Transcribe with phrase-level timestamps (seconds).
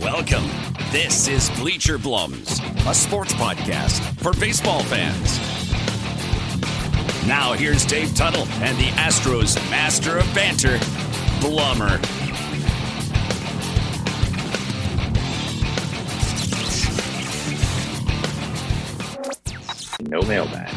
[0.00, 0.48] Welcome.
[0.90, 2.58] This is Bleacher Blums,
[2.90, 5.38] a sports podcast for baseball fans.
[7.28, 10.78] Now, here's Dave Tuttle and the Astros master of banter,
[11.40, 12.00] Blummer.
[20.08, 20.74] No mailbag.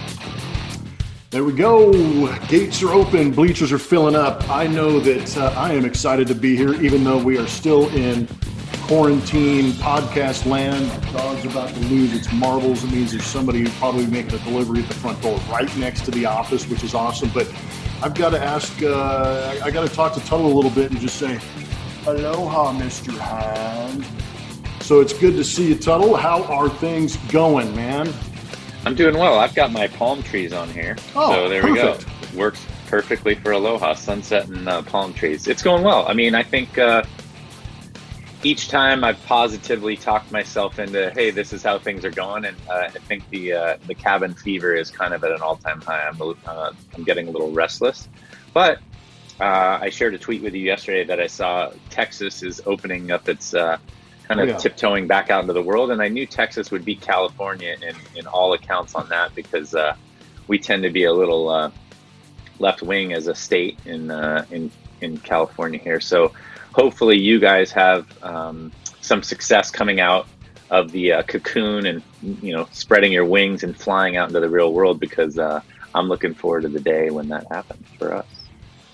[1.29, 2.35] There we go.
[2.47, 3.31] Gates are open.
[3.31, 4.49] Bleachers are filling up.
[4.49, 7.87] I know that uh, I am excited to be here, even though we are still
[7.95, 8.27] in
[8.87, 10.89] quarantine podcast land.
[11.13, 12.83] Dog's about to lose its marbles.
[12.83, 16.11] It means there's somebody probably making a delivery at the front door right next to
[16.11, 17.29] the office, which is awesome.
[17.33, 17.47] But
[18.01, 20.99] I've got to ask, uh, I got to talk to Tuttle a little bit and
[20.99, 21.39] just say,
[22.05, 23.17] Aloha, Mr.
[23.17, 24.05] Hand.
[24.81, 26.15] So it's good to see you, Tuttle.
[26.17, 28.13] How are things going, man?
[28.85, 29.39] I'm doing well.
[29.39, 30.97] I've got my palm trees on here.
[31.15, 32.05] Oh, so there perfect.
[32.05, 32.37] we go.
[32.37, 35.47] Works perfectly for Aloha, sunset and uh, palm trees.
[35.47, 36.05] It's going well.
[36.05, 37.03] I mean, I think uh,
[38.43, 42.57] each time I've positively talked myself into, hey, this is how things are going, and
[42.69, 45.81] uh, I think the uh, the cabin fever is kind of at an all time
[45.81, 46.07] high.
[46.07, 48.07] I'm uh, I'm getting a little restless,
[48.53, 48.79] but
[49.39, 53.27] uh, I shared a tweet with you yesterday that I saw Texas is opening up
[53.29, 53.77] its uh,
[54.27, 54.57] kind of Oh, yeah.
[54.57, 58.27] tiptoeing back out into the world, and I knew Texas would beat California in in
[58.27, 59.95] all accounts on that because uh,
[60.47, 61.71] we tend to be a little uh,
[62.59, 64.69] left wing as a state in uh, in
[65.01, 65.99] in California here.
[65.99, 66.31] So
[66.73, 68.71] hopefully you guys have um,
[69.01, 70.27] some success coming out
[70.69, 74.49] of the uh, cocoon and you know spreading your wings and flying out into the
[74.49, 75.61] real world because uh,
[75.93, 78.25] I'm looking forward to the day when that happens for us.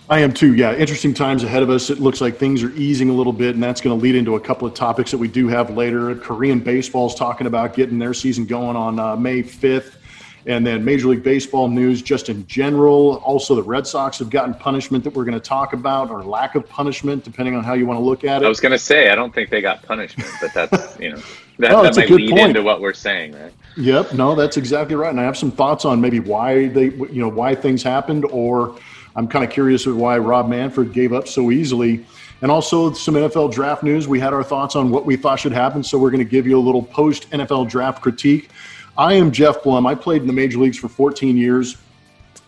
[0.09, 0.55] I am too.
[0.55, 1.91] Yeah, interesting times ahead of us.
[1.91, 4.35] It looks like things are easing a little bit, and that's going to lead into
[4.35, 6.15] a couple of topics that we do have later.
[6.15, 9.97] Korean baseball's talking about getting their season going on uh, May 5th.
[10.45, 13.17] And then Major League Baseball news just in general.
[13.25, 16.55] Also, the Red Sox have gotten punishment that we're going to talk about, or lack
[16.55, 18.45] of punishment, depending on how you want to look at it.
[18.45, 21.21] I was going to say I don't think they got punishment, but that's you know
[21.59, 22.47] that, Oh, that might lead point.
[22.49, 23.53] into what we're saying, right?
[23.77, 25.09] Yep, no, that's exactly right.
[25.09, 28.77] And I have some thoughts on maybe why they, you know, why things happened, or
[29.15, 32.05] I'm kind of curious why Rob Manfred gave up so easily.
[32.41, 34.07] And also some NFL draft news.
[34.07, 36.47] We had our thoughts on what we thought should happen, so we're going to give
[36.47, 38.49] you a little post NFL draft critique.
[38.99, 39.87] I am Jeff Blum.
[39.87, 41.77] I played in the major leagues for 14 years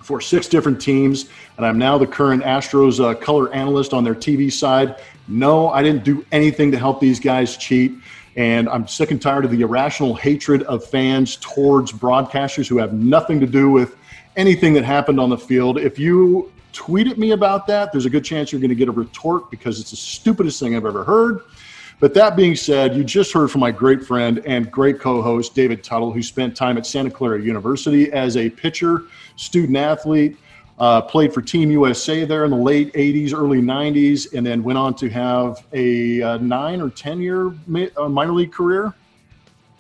[0.01, 4.13] for six different teams, and I'm now the current Astros uh, color analyst on their
[4.13, 5.01] TV side.
[5.29, 7.93] No, I didn't do anything to help these guys cheat.
[8.35, 12.91] And I'm sick and tired of the irrational hatred of fans towards broadcasters who have
[12.91, 13.95] nothing to do with
[14.35, 15.77] anything that happened on the field.
[15.77, 18.89] If you tweet at me about that, there's a good chance you're going to get
[18.89, 21.43] a retort because it's the stupidest thing I've ever heard.
[22.01, 25.53] But that being said, you just heard from my great friend and great co host,
[25.53, 29.03] David Tuttle, who spent time at Santa Clara University as a pitcher,
[29.35, 30.35] student athlete,
[30.79, 34.79] uh, played for Team USA there in the late 80s, early 90s, and then went
[34.79, 38.95] on to have a uh, nine or 10 year mi- uh, minor league career.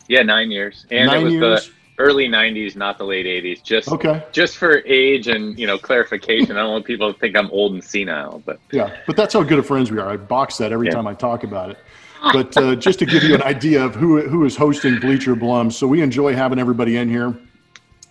[0.07, 1.65] Yeah, nine years, and Nine it was years?
[1.65, 3.63] the early '90s, not the late '80s.
[3.63, 4.21] Just Okay.
[4.31, 6.57] just for age and you know clarification.
[6.57, 9.41] I don't want people to think I'm old and senile, but Yeah, but that's how
[9.41, 10.09] good of friends we are.
[10.09, 10.93] I box that every Yeah.
[10.93, 11.77] time I talk about it.
[12.21, 15.71] But uh, just to give you an idea of who who is hosting Bleacher Blum,
[15.71, 17.35] so we enjoy having everybody in here,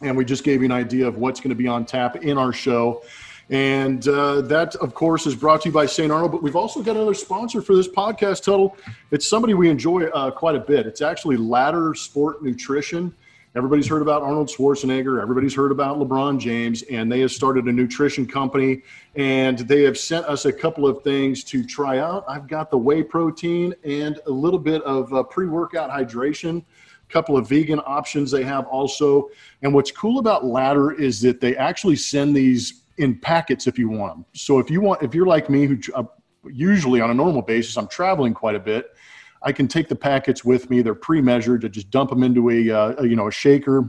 [0.01, 2.37] and we just gave you an idea of what's going to be on tap in
[2.37, 3.03] our show.
[3.51, 6.11] And uh, that, of course, is brought to you by St.
[6.13, 6.31] Arnold.
[6.31, 8.77] But we've also got another sponsor for this podcast, Tuttle.
[9.11, 10.87] It's somebody we enjoy uh, quite a bit.
[10.87, 13.13] It's actually Ladder Sport Nutrition.
[13.57, 15.21] Everybody's heard about Arnold Schwarzenegger.
[15.21, 18.83] Everybody's heard about LeBron James, and they have started a nutrition company.
[19.17, 22.25] And they have sent us a couple of things to try out.
[22.29, 26.59] I've got the whey protein and a little bit of uh, pre-workout hydration.
[26.63, 29.31] A couple of vegan options they have also.
[29.63, 33.89] And what's cool about Ladder is that they actually send these in packets if you
[33.89, 34.25] want them.
[34.33, 36.05] So if you want, if you're like me, who uh,
[36.45, 38.95] usually on a normal basis, I'm traveling quite a bit.
[39.43, 40.83] I can take the packets with me.
[40.83, 43.89] They're pre-measured to just dump them into a, uh, you know a shaker,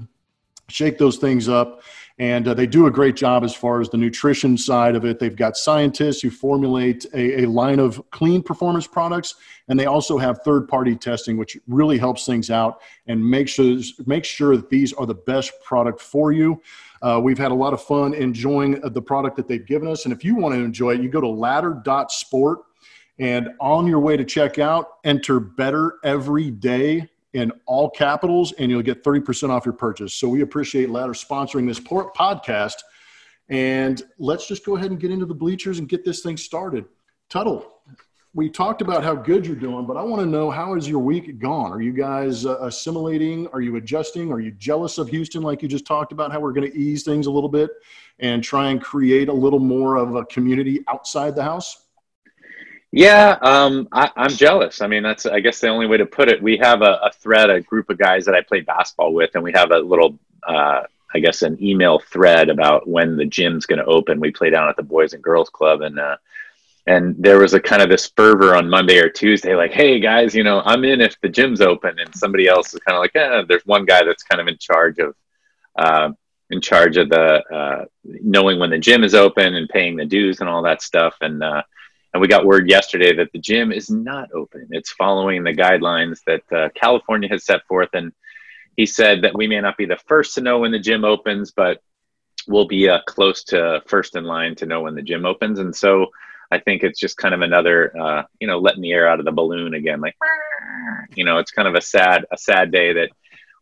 [0.70, 1.82] shake those things up,
[2.18, 5.20] and uh, they do a great job as far as the nutrition side of it.
[5.20, 9.36] They've got scientists who formulate a, a line of clean performance products,
[9.68, 14.24] and they also have third-party testing, which really helps things out and makes sure make
[14.24, 16.62] sure that these are the best product for you.
[17.02, 20.14] Uh, we've had a lot of fun enjoying the product that they've given us, and
[20.14, 22.60] if you want to enjoy it, you go to ladder.sport.
[23.22, 28.72] And on your way to check out, enter better every day in all capitals, and
[28.72, 30.16] you'll get 30% off your purchase.
[30.16, 32.78] So we appreciate Ladder sponsoring this podcast.
[33.48, 36.86] And let's just go ahead and get into the bleachers and get this thing started.
[37.30, 37.82] Tuttle,
[38.34, 41.00] we talked about how good you're doing, but I want to know how is your
[41.00, 41.72] week gone?
[41.72, 43.48] Are you guys uh, assimilating?
[43.54, 44.32] Are you adjusting?
[44.32, 46.32] Are you jealous of Houston, like you just talked about?
[46.32, 47.70] How we're going to ease things a little bit
[48.18, 51.86] and try and create a little more of a community outside the house?
[52.92, 54.82] Yeah, um, I, am jealous.
[54.82, 56.42] I mean, that's I guess the only way to put it.
[56.42, 59.44] We have a, a, thread, a group of guys that I play basketball with, and
[59.44, 60.82] we have a little, uh,
[61.14, 64.20] I guess, an email thread about when the gym's going to open.
[64.20, 66.18] We play down at the Boys and Girls Club, and uh,
[66.86, 70.36] and there was a kind of this fervor on Monday or Tuesday, like, hey guys,
[70.36, 73.16] you know, I'm in if the gym's open, and somebody else is kind of like,
[73.16, 73.44] eh.
[73.48, 75.16] There's one guy that's kind of in charge of.
[75.78, 76.12] Uh,
[76.50, 80.42] in charge of the uh, knowing when the gym is open and paying the dues
[80.42, 81.62] and all that stuff, and uh,
[82.14, 84.68] and we got word yesterday that the gym is not open.
[84.72, 87.90] It's following the guidelines that uh, California has set forth.
[87.94, 88.12] And
[88.76, 91.52] he said that we may not be the first to know when the gym opens,
[91.52, 91.82] but
[92.48, 95.60] we'll be uh, close to first in line to know when the gym opens.
[95.60, 96.08] And so
[96.52, 99.26] I think it's just kind of another, uh, you know, letting the air out of
[99.26, 100.02] the balloon again.
[100.02, 100.16] Like,
[101.16, 103.10] you know, it's kind of a sad, a sad day that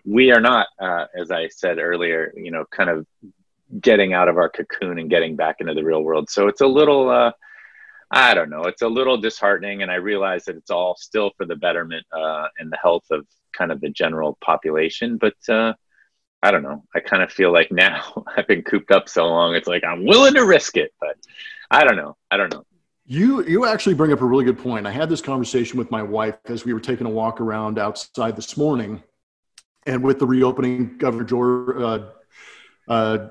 [0.06, 3.06] we are not, uh, as I said earlier, you know, kind of
[3.80, 6.32] getting out of our cocoon and getting back into the real world.
[6.32, 7.32] So it's a little, uh,
[8.12, 8.64] I don't know.
[8.64, 12.48] It's a little disheartening, and I realize that it's all still for the betterment uh,
[12.58, 15.18] and the health of kind of the general population.
[15.18, 15.74] But uh,
[16.42, 16.84] I don't know.
[16.96, 19.56] I kind of feel like now I've been cooped up so long.
[19.56, 21.18] It's like I'm willing to risk it, but
[21.70, 22.18] I don't know.
[22.32, 22.66] I don't know.
[23.06, 24.86] You you actually bring up a really good point.
[24.86, 28.36] I had this conversation with my wife as we were taking a walk around outside
[28.36, 29.04] this morning,
[29.86, 32.00] and with the reopening, Governor George, uh,
[32.88, 33.30] uh,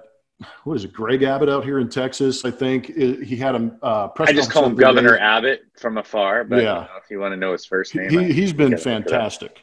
[0.64, 2.44] what is it, Greg Abbott out here in Texas?
[2.44, 4.29] I think he had a uh, press.
[4.29, 5.23] I just call him Governor day.
[5.23, 6.62] Abbott from afar, but yeah.
[6.62, 9.62] You know, if you want to know his first name, he, he's been fantastic.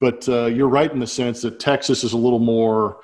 [0.00, 2.98] But uh, you're right in the sense that Texas is a little more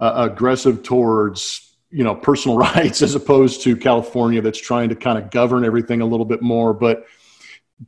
[0.00, 5.16] uh, aggressive towards you know personal rights as opposed to California, that's trying to kind
[5.18, 6.74] of govern everything a little bit more.
[6.74, 7.06] But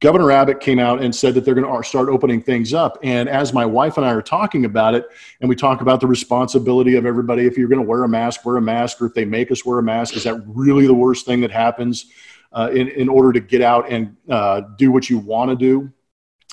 [0.00, 2.98] Governor Abbott came out and said that they're going to start opening things up.
[3.02, 5.06] And as my wife and I are talking about it,
[5.40, 8.44] and we talk about the responsibility of everybody, if you're going to wear a mask,
[8.46, 10.94] wear a mask, or if they make us wear a mask, is that really the
[10.94, 12.06] worst thing that happens
[12.52, 15.92] uh, in, in order to get out and uh, do what you want to do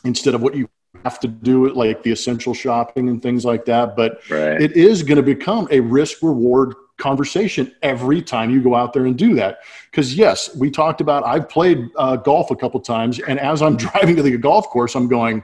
[0.03, 0.69] instead of what you
[1.06, 4.62] have to do it like the essential shopping and things like that but right.
[4.62, 9.06] it is going to become a risk reward conversation every time you go out there
[9.06, 9.60] and do that.
[9.90, 13.78] Because yes, we talked about I've played uh, golf a couple times, and as I'm
[13.86, 15.44] driving to the golf course, I'm going,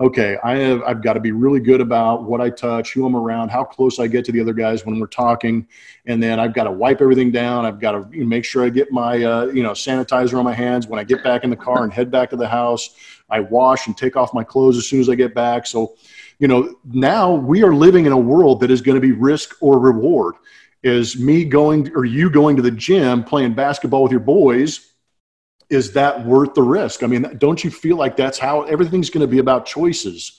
[0.00, 3.14] okay, I have I've got to be really good about what I touch, who I'm
[3.14, 5.66] around, how close I get to the other guys when we're talking,
[6.06, 7.64] and then I've got to wipe everything down.
[7.64, 10.86] I've got to make sure I get my uh, you know sanitizer on my hands
[10.86, 12.94] when I get back in the car and head back to the house.
[13.28, 15.66] I wash and take off my clothes as soon as I get back.
[15.66, 15.96] So,
[16.38, 19.56] you know, now we are living in a world that is going to be risk
[19.60, 20.36] or reward
[20.86, 24.92] is me going or you going to the gym playing basketball with your boys
[25.68, 29.20] is that worth the risk i mean don't you feel like that's how everything's going
[29.20, 30.38] to be about choices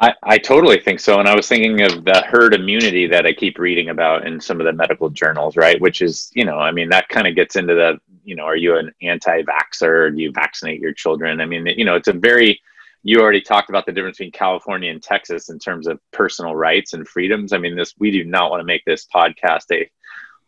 [0.00, 1.18] I, I totally think so.
[1.18, 4.60] And I was thinking of the herd immunity that I keep reading about in some
[4.60, 5.80] of the medical journals, right?
[5.80, 8.56] Which is, you know, I mean, that kind of gets into the, you know, are
[8.56, 10.14] you an anti vaxxer?
[10.14, 11.40] Do you vaccinate your children?
[11.40, 12.60] I mean, you know, it's a very
[13.02, 16.92] you already talked about the difference between California and Texas in terms of personal rights
[16.92, 17.52] and freedoms.
[17.52, 19.90] I mean, this we do not want to make this podcast a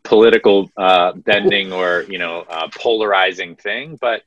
[0.03, 4.23] political uh, bending or you know uh, polarizing thing, but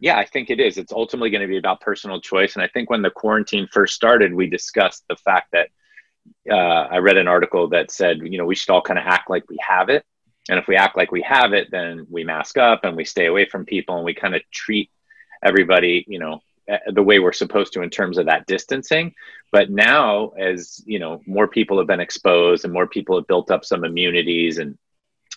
[0.00, 0.78] yeah, I think it is.
[0.78, 2.54] It's ultimately going to be about personal choice.
[2.54, 5.70] And I think when the quarantine first started, we discussed the fact that
[6.50, 6.54] uh,
[6.90, 9.48] I read an article that said, you know, we should all kind of act like
[9.48, 10.04] we have it.
[10.48, 13.26] And if we act like we have it, then we mask up and we stay
[13.26, 14.90] away from people and we kind of treat
[15.42, 19.14] everybody, you know, Uh, the way we're supposed to in terms of that distancing.
[19.52, 23.50] But now as you know more people have been exposed and more people have built
[23.50, 24.76] up some immunities and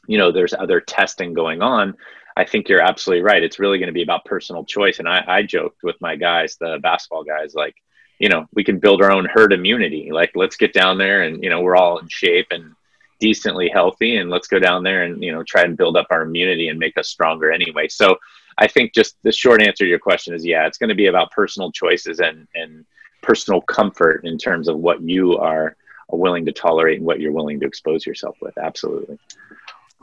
[0.07, 1.95] you know there's other testing going on
[2.35, 3.43] i think you're absolutely right.
[3.43, 4.99] It's really going to be about personal choice.
[4.99, 7.75] And I, I joked with my guys the basketball guys like
[8.19, 10.09] you know we can build our own herd immunity.
[10.11, 12.73] Like let's get down there and you know we're all in shape and
[13.19, 16.23] decently healthy and let's go down there and you know try and build up our
[16.23, 17.87] immunity and make us stronger anyway.
[17.87, 18.17] So
[18.57, 21.07] I think just the short answer to your question is yeah, it's going to be
[21.07, 22.85] about personal choices and and
[23.21, 25.75] personal comfort in terms of what you are
[26.09, 28.57] willing to tolerate and what you're willing to expose yourself with.
[28.57, 29.17] Absolutely.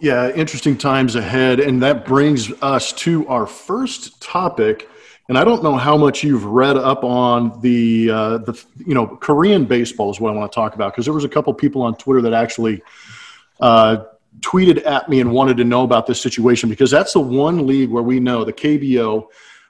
[0.01, 4.89] Yeah, interesting times ahead, and that brings us to our first topic.
[5.29, 9.07] And I don't know how much you've read up on the uh, the you know
[9.07, 11.83] Korean baseball is what I want to talk about because there was a couple people
[11.83, 12.81] on Twitter that actually
[13.61, 14.05] uh,
[14.41, 17.91] tweeted at me and wanted to know about this situation because that's the one league
[17.91, 19.27] where we know the KBO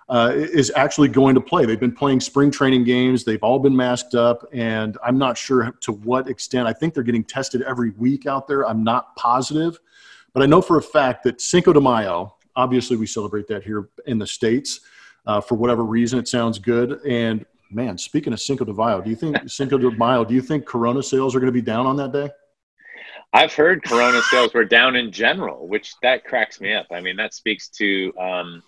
[0.09, 1.67] uh, is actually going to play.
[1.67, 3.25] They've been playing spring training games.
[3.25, 6.67] They've all been masked up, and I'm not sure to what extent.
[6.67, 8.67] I think they're getting tested every week out there.
[8.67, 9.79] I'm not positive,
[10.33, 12.35] but I know for a fact that Cinco de Mayo.
[12.57, 14.81] Obviously, we celebrate that here in the states.
[15.27, 17.01] Uh, for whatever reason, it sounds good.
[17.07, 20.25] And man, speaking of Cinco de Mayo, do you think Cinco de Mayo?
[20.25, 22.31] Do you think Corona sales are going to be down on that day?
[23.33, 26.87] I've heard Corona sales were down in general, which that cracks me up.
[26.91, 28.63] I mean, that speaks to um,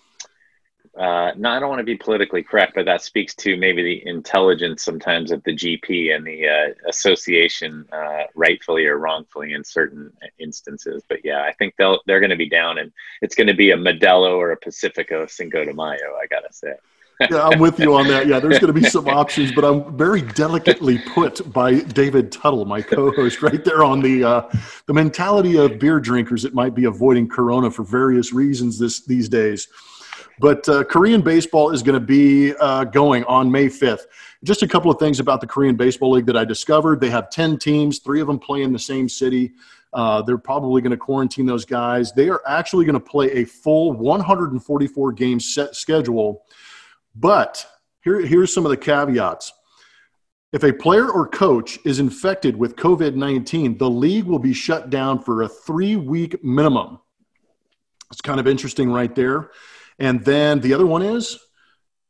[0.97, 4.07] uh, no, I don't want to be politically correct, but that speaks to maybe the
[4.09, 10.11] intelligence sometimes of the GP and the uh, association, uh, rightfully or wrongfully in certain
[10.37, 11.01] instances.
[11.07, 12.91] But yeah, I think they'll they're going to be down, and
[13.21, 16.17] it's going to be a Modelo or a Pacifico Cinco de Mayo.
[16.21, 16.73] I gotta say
[17.29, 18.27] yeah, I'm with you on that.
[18.27, 22.65] Yeah, there's going to be some options, but I'm very delicately put by David Tuttle,
[22.65, 24.49] my co-host, right there on the uh,
[24.87, 29.29] the mentality of beer drinkers that might be avoiding Corona for various reasons this these
[29.29, 29.67] days.
[30.39, 34.05] But uh, Korean baseball is going to be uh, going on May 5th.
[34.43, 36.99] Just a couple of things about the Korean Baseball League that I discovered.
[36.99, 39.51] They have 10 teams, three of them play in the same city.
[39.93, 42.11] Uh, they're probably going to quarantine those guys.
[42.13, 46.43] They are actually going to play a full 144 game set schedule
[47.15, 47.65] but
[48.03, 49.51] here, here's some of the caveats.
[50.51, 54.89] If a player or coach is infected with COVID 19, the league will be shut
[54.89, 56.99] down for a three week minimum.
[58.11, 59.51] It's kind of interesting right there.
[59.97, 61.39] And then the other one is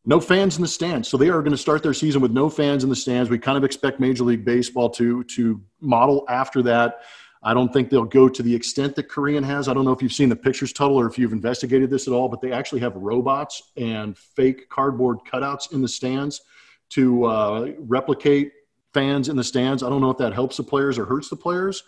[0.05, 1.07] no fans in the stands.
[1.07, 3.29] So they are going to start their season with no fans in the stands.
[3.29, 7.01] We kind of expect Major League Baseball to, to model after that.
[7.43, 9.67] I don't think they'll go to the extent that Korean has.
[9.67, 12.13] I don't know if you've seen the pictures, Tuttle, or if you've investigated this at
[12.13, 16.41] all, but they actually have robots and fake cardboard cutouts in the stands
[16.89, 18.51] to uh, replicate
[18.93, 19.81] fans in the stands.
[19.81, 21.83] I don't know if that helps the players or hurts the players,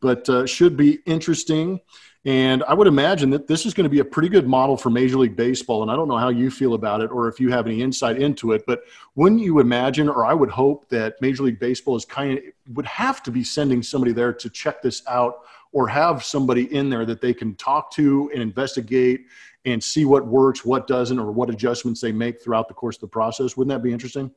[0.00, 1.80] but uh, should be interesting.
[2.24, 4.90] And I would imagine that this is going to be a pretty good model for
[4.90, 5.82] Major League Baseball.
[5.82, 8.20] And I don't know how you feel about it or if you have any insight
[8.20, 8.82] into it, but
[9.14, 12.44] wouldn't you imagine, or I would hope that Major League Baseball is kind of
[12.74, 16.90] would have to be sending somebody there to check this out or have somebody in
[16.90, 19.26] there that they can talk to and investigate
[19.64, 23.02] and see what works, what doesn't, or what adjustments they make throughout the course of
[23.02, 23.56] the process.
[23.56, 24.30] Wouldn't that be interesting?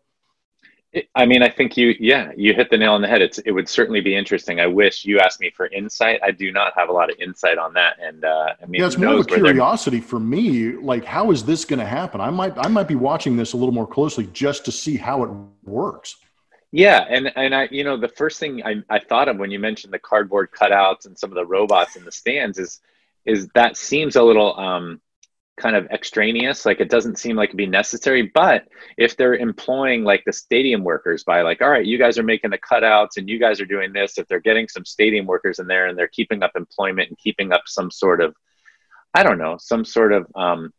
[1.15, 3.21] I mean, I think you, yeah, you hit the nail on the head.
[3.21, 4.59] It's, it would certainly be interesting.
[4.59, 6.19] I wish you asked me for insight.
[6.21, 7.95] I do not have a lot of insight on that.
[8.01, 10.73] And, uh, I mean, yeah, it's more of a curiosity for me.
[10.73, 12.19] Like, how is this going to happen?
[12.19, 15.23] I might, I might be watching this a little more closely just to see how
[15.23, 15.29] it
[15.63, 16.17] works.
[16.73, 17.05] Yeah.
[17.09, 19.93] And, and I, you know, the first thing I, I thought of when you mentioned
[19.93, 22.81] the cardboard cutouts and some of the robots in the stands is,
[23.23, 24.99] is that seems a little, um,
[25.61, 30.03] kind of extraneous like it doesn't seem like it'd be necessary but if they're employing
[30.03, 33.29] like the stadium workers by like all right you guys are making the cutouts and
[33.29, 36.07] you guys are doing this if they're getting some stadium workers in there and they're
[36.07, 38.35] keeping up employment and keeping up some sort of
[39.13, 40.73] i don't know some sort of um,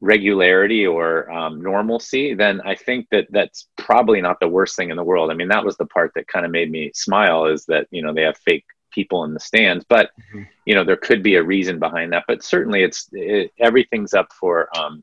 [0.00, 4.96] regularity or um, normalcy then i think that that's probably not the worst thing in
[4.96, 5.30] the world.
[5.30, 8.02] I mean that was the part that kind of made me smile is that you
[8.02, 9.84] know they have fake people in the stands.
[9.88, 10.42] But mm-hmm.
[10.64, 12.24] you know, there could be a reason behind that.
[12.28, 15.02] But certainly, it's it, everything's up for um,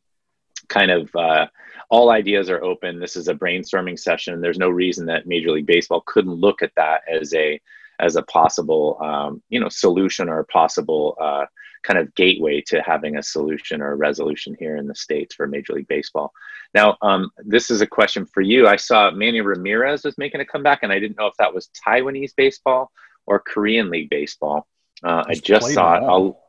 [0.68, 1.48] kind of uh,
[1.90, 3.00] all ideas are open.
[3.00, 4.42] This is a brainstorming session.
[4.42, 7.60] There's no reason that Major League Baseball couldn't look at that as a
[8.00, 11.46] as a possible um, you know solution or a possible uh,
[11.84, 15.48] kind of gateway to having a solution or a resolution here in the states for
[15.48, 16.34] Major League Baseball.
[16.74, 18.68] Now, um, this is a question for you.
[18.68, 21.70] I saw Manny Ramirez was making a comeback, and I didn't know if that was
[21.88, 22.92] Taiwanese baseball
[23.26, 24.68] or Korean League baseball.
[25.04, 26.04] Uh, I just saw it.
[26.04, 26.40] I'll,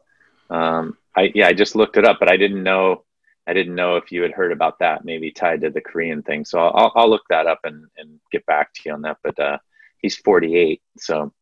[0.50, 3.04] um, I yeah, I just looked it up, but I didn't know.
[3.46, 6.44] I didn't know if you had heard about that, maybe tied to the Korean thing.
[6.44, 9.18] So I'll, I'll look that up and, and get back to you on that.
[9.22, 9.58] But uh,
[9.98, 11.32] he's 48, so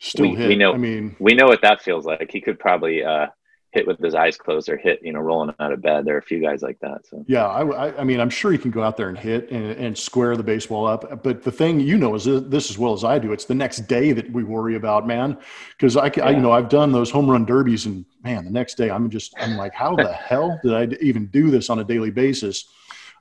[0.00, 0.74] Still we, we know.
[0.74, 2.32] I mean, we know what that feels like.
[2.32, 3.28] He could probably uh,
[3.72, 6.04] hit with his eyes closed or hit, you know, rolling out of bed.
[6.04, 7.06] There are a few guys like that.
[7.06, 9.72] So yeah, I, I mean, I'm sure you can go out there and hit and,
[9.72, 11.22] and square the baseball up.
[11.22, 13.32] But the thing you know is this as well as I do.
[13.32, 15.38] It's the next day that we worry about, man.
[15.70, 16.26] Because I, yeah.
[16.26, 19.08] I, you know, I've done those home run derbies, and man, the next day I'm
[19.08, 22.66] just, I'm like, how the hell did I even do this on a daily basis?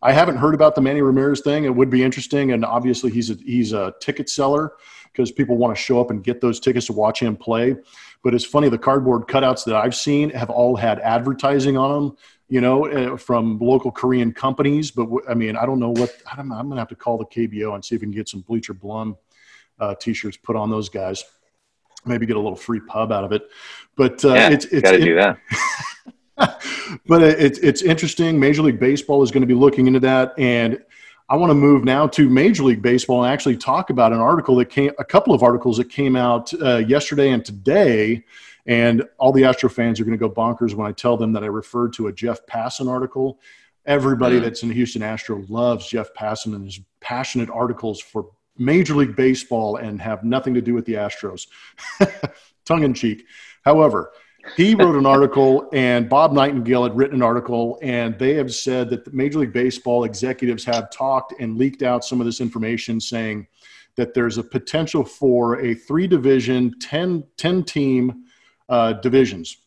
[0.01, 1.65] I haven't heard about the Manny Ramirez thing.
[1.65, 4.74] It would be interesting, and obviously he's a he's a ticket seller
[5.12, 7.75] because people want to show up and get those tickets to watch him play.
[8.24, 12.17] But it's funny, the cardboard cutouts that I've seen have all had advertising on them,
[12.50, 14.91] you know, uh, from local Korean companies.
[14.91, 17.25] But I mean, I don't know what, I'm, I'm going to have to call the
[17.25, 19.17] KBO and see if we can get some Bleacher Blum
[19.79, 21.24] uh, t shirts put on those guys.
[22.05, 23.43] Maybe get a little free pub out of it.
[23.96, 25.38] But uh, yeah, it's, it's, gotta it, do that.
[27.08, 28.40] but it's it's interesting.
[28.40, 30.82] Major League Baseball is going to be looking into that, and
[31.32, 34.56] I want to move now to Major League Baseball and actually talk about an article
[34.58, 38.26] that came, a couple of articles that came out uh, yesterday and today.
[38.66, 41.44] And all the Astro fans are going to go bonkers when I tell them that
[41.44, 43.40] I referred to a Jeff Passan article.
[43.86, 44.42] Everybody mm.
[44.44, 49.78] that's in Houston Astro loves Jeff Passan and his passionate articles for Major League Baseball
[49.78, 51.48] and have nothing to do with the Astros.
[52.66, 53.26] Tongue in cheek.
[53.64, 54.12] However,
[54.56, 58.90] he wrote an article, and Bob Nightingale had written an article, and they have said
[58.90, 63.00] that the Major League Baseball executives have talked and leaked out some of this information
[63.00, 63.48] saying
[63.96, 68.26] that there's a potential for a three division, 10, 10 team
[68.70, 69.58] uh, divisions.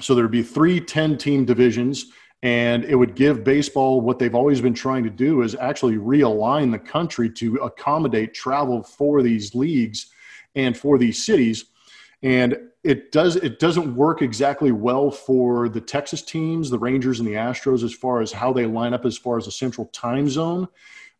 [0.00, 2.06] So there'd be three 10 team divisions,
[2.42, 6.70] and it would give baseball what they've always been trying to do is actually realign
[6.70, 10.10] the country to accommodate travel for these leagues
[10.54, 11.66] and for these cities
[12.26, 17.28] and it does it doesn't work exactly well for the Texas teams, the Rangers and
[17.28, 20.28] the Astros as far as how they line up as far as a central time
[20.28, 20.66] zone.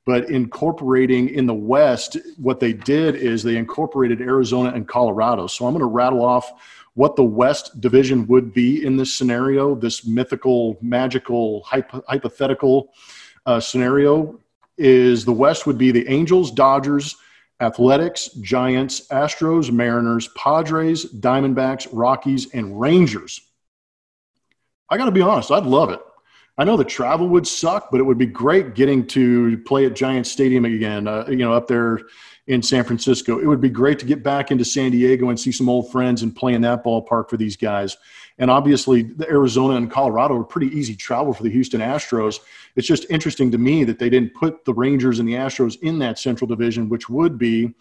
[0.04, 5.46] But incorporating in the West, what they did is they incorporated Arizona and Colorado.
[5.46, 6.50] So I'm going to rattle off
[6.94, 12.92] what the West division would be in this scenario, this mythical, magical, hypo- hypothetical
[13.46, 14.40] uh, scenario.
[14.76, 17.16] Is the West would be the Angels, Dodgers,
[17.60, 23.40] Athletics, Giants, Astros, Mariners, Padres, Diamondbacks, Rockies, and Rangers.
[24.90, 26.00] I got to be honest, I'd love it.
[26.58, 29.94] I know the travel would suck, but it would be great getting to play at
[29.94, 32.00] Giant Stadium again, uh, you know, up there
[32.46, 33.38] in San Francisco.
[33.38, 36.22] It would be great to get back into San Diego and see some old friends
[36.22, 37.96] and play in that ballpark for these guys.
[38.38, 42.40] And obviously, the Arizona and Colorado are pretty easy travel for the Houston Astros.
[42.76, 45.98] It's just interesting to me that they didn't put the Rangers and the Astros in
[46.00, 47.74] that Central Division, which would be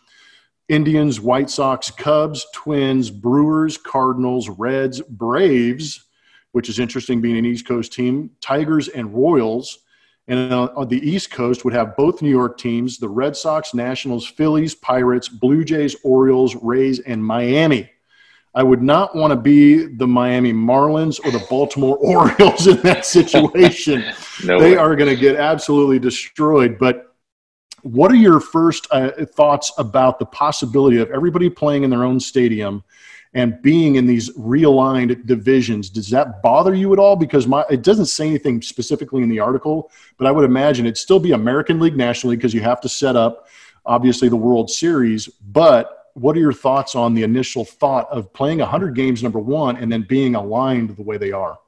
[0.70, 6.06] Indians, White Sox, Cubs, Twins, Brewers, Cardinals, Reds, Braves,
[6.54, 9.80] which is interesting being an East Coast team, Tigers, and Royals.
[10.28, 14.26] And on the East Coast would have both New York teams, the Red Sox, Nationals,
[14.26, 17.92] Phillies, Pirates, Blue Jays, Orioles, Rays, and Miami.
[18.56, 23.06] I would not want to be the Miami Marlins or the Baltimore Orioles in that
[23.06, 24.06] situation.
[24.46, 24.78] no they way.
[24.78, 26.80] are going to get absolutely destroyed.
[26.80, 27.14] But
[27.82, 32.20] what are your first uh, thoughts about the possibility of everybody playing in their own
[32.20, 32.84] stadium
[33.34, 35.90] and being in these realigned divisions?
[35.90, 37.18] Does that bother you at all?
[37.18, 40.98] Because my it doesn't say anything specifically in the article, but I would imagine it'd
[40.98, 43.48] still be American League, National League because you have to set up
[43.86, 48.60] obviously the World Series, but what are your thoughts on the initial thought of playing
[48.60, 51.60] 100 games number one and then being aligned the way they are?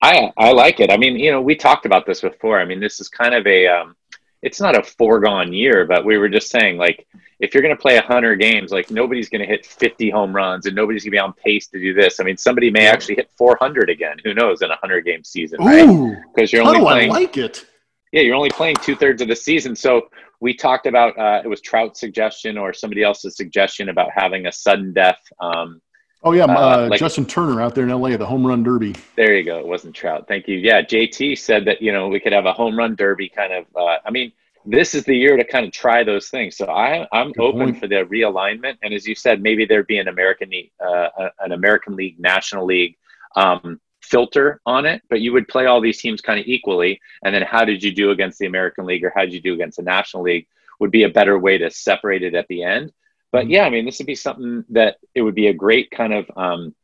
[0.00, 0.90] I i like it.
[0.90, 2.58] I mean you know we talked about this before.
[2.58, 3.94] I mean this is kind of a um,
[4.40, 7.06] it's not a foregone year but we were just saying like
[7.40, 10.66] if you're going to play 100 games like nobody's going to hit 50 home runs
[10.66, 12.20] and nobody's going to be on pace to do this.
[12.20, 14.16] I mean somebody may actually hit 400 again.
[14.24, 16.16] Who knows in a 100 game season right?
[16.34, 17.66] Because you're only playing I like it?
[18.12, 19.76] Yeah you're only playing two-thirds of the season.
[19.76, 20.08] So
[20.42, 24.52] we talked about uh, it was Trout's suggestion or somebody else's suggestion about having a
[24.52, 25.20] sudden death.
[25.40, 25.80] Um,
[26.24, 28.96] oh yeah, uh, uh, like, Justin Turner out there in LA, the home run derby.
[29.14, 29.60] There you go.
[29.60, 30.26] It wasn't Trout.
[30.26, 30.58] Thank you.
[30.58, 33.66] Yeah, JT said that you know we could have a home run derby kind of.
[33.76, 34.32] Uh, I mean,
[34.66, 36.56] this is the year to kind of try those things.
[36.56, 37.78] So I, I'm Good open point.
[37.78, 41.52] for the realignment, and as you said, maybe there'd be an American League, uh, an
[41.52, 42.96] American League, National League.
[43.36, 47.00] Um, filter on it, but you would play all these teams kind of equally.
[47.24, 49.54] And then how did you do against the American League or how did you do
[49.54, 50.46] against the National League
[50.82, 52.92] would be a better way to separate it at the end.
[53.30, 53.52] But mm-hmm.
[53.52, 56.30] yeah, I mean, this would be something that it would be a great kind of
[56.36, 56.74] um,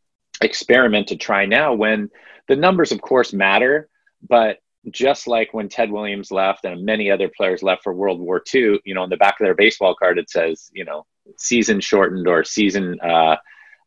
[0.41, 2.11] experiment to try now when
[2.47, 3.89] the numbers, of course, matter.
[4.27, 4.59] But
[4.91, 8.81] just like when Ted Williams left and many other players left for World War II,
[8.85, 11.05] you know, on the back of their baseball card, it says, you know,
[11.37, 13.37] season shortened or season, uh,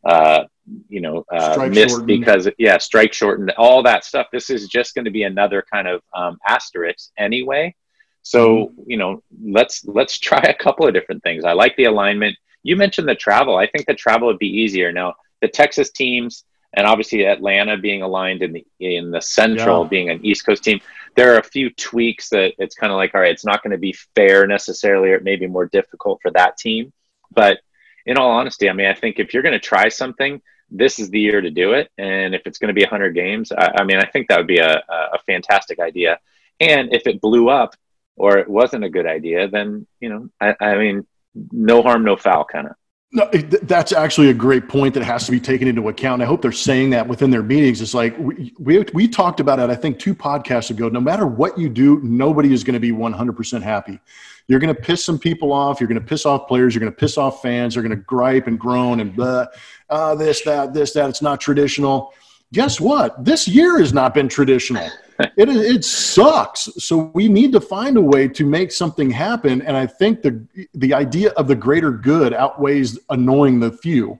[0.04, 0.44] uh,
[0.90, 2.08] you know, uh, missed shortened.
[2.08, 4.28] because yeah, strike shortened, all that stuff.
[4.32, 7.76] This is just going to be another kind of um, asterisk anyway.
[8.24, 8.82] So mm-hmm.
[8.88, 11.44] you know, let's let's try a couple of different things.
[11.44, 12.38] I like the alignment.
[12.64, 13.58] You mentioned the travel.
[13.58, 15.16] I think the travel would be easier now.
[15.42, 19.90] The Texas teams and obviously Atlanta being aligned in the in the Central, yeah.
[19.90, 20.80] being an East Coast team.
[21.16, 23.72] There are a few tweaks that it's kind of like, all right, it's not going
[23.72, 26.94] to be fair necessarily, or it may be more difficult for that team.
[27.32, 27.60] But
[28.06, 31.10] in all honesty, I mean, I think if you're going to try something, this is
[31.10, 31.92] the year to do it.
[31.98, 34.48] And if it's going to be 100 games, I, I mean, I think that would
[34.48, 36.20] be a, a fantastic idea.
[36.60, 37.76] And if it blew up
[38.16, 41.06] or it wasn't a good idea, then, you know, I, I mean,
[41.52, 42.76] no harm, no foul kind of.
[43.14, 43.30] No,
[43.64, 46.22] that's actually a great point that has to be taken into account.
[46.22, 47.82] I hope they're saying that within their meetings.
[47.82, 50.88] It's like we, we, we talked about it, I think, two podcasts ago.
[50.88, 54.00] No matter what you do, nobody is going to be 100% happy.
[54.48, 55.80] You're going to piss some people off.
[55.80, 56.74] You're going to piss off players.
[56.74, 57.74] You're going to piss off fans.
[57.74, 59.46] They're going to gripe and groan and blah,
[59.90, 61.10] uh, this, that, this, that.
[61.10, 62.14] It's not traditional.
[62.54, 63.24] Guess what?
[63.24, 64.90] This year has not been traditional.
[65.20, 66.70] it, it sucks.
[66.78, 69.62] So we need to find a way to make something happen.
[69.62, 74.20] And I think the, the idea of the greater good outweighs annoying the few.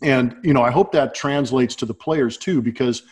[0.00, 3.02] And, you know, I hope that translates to the players too, because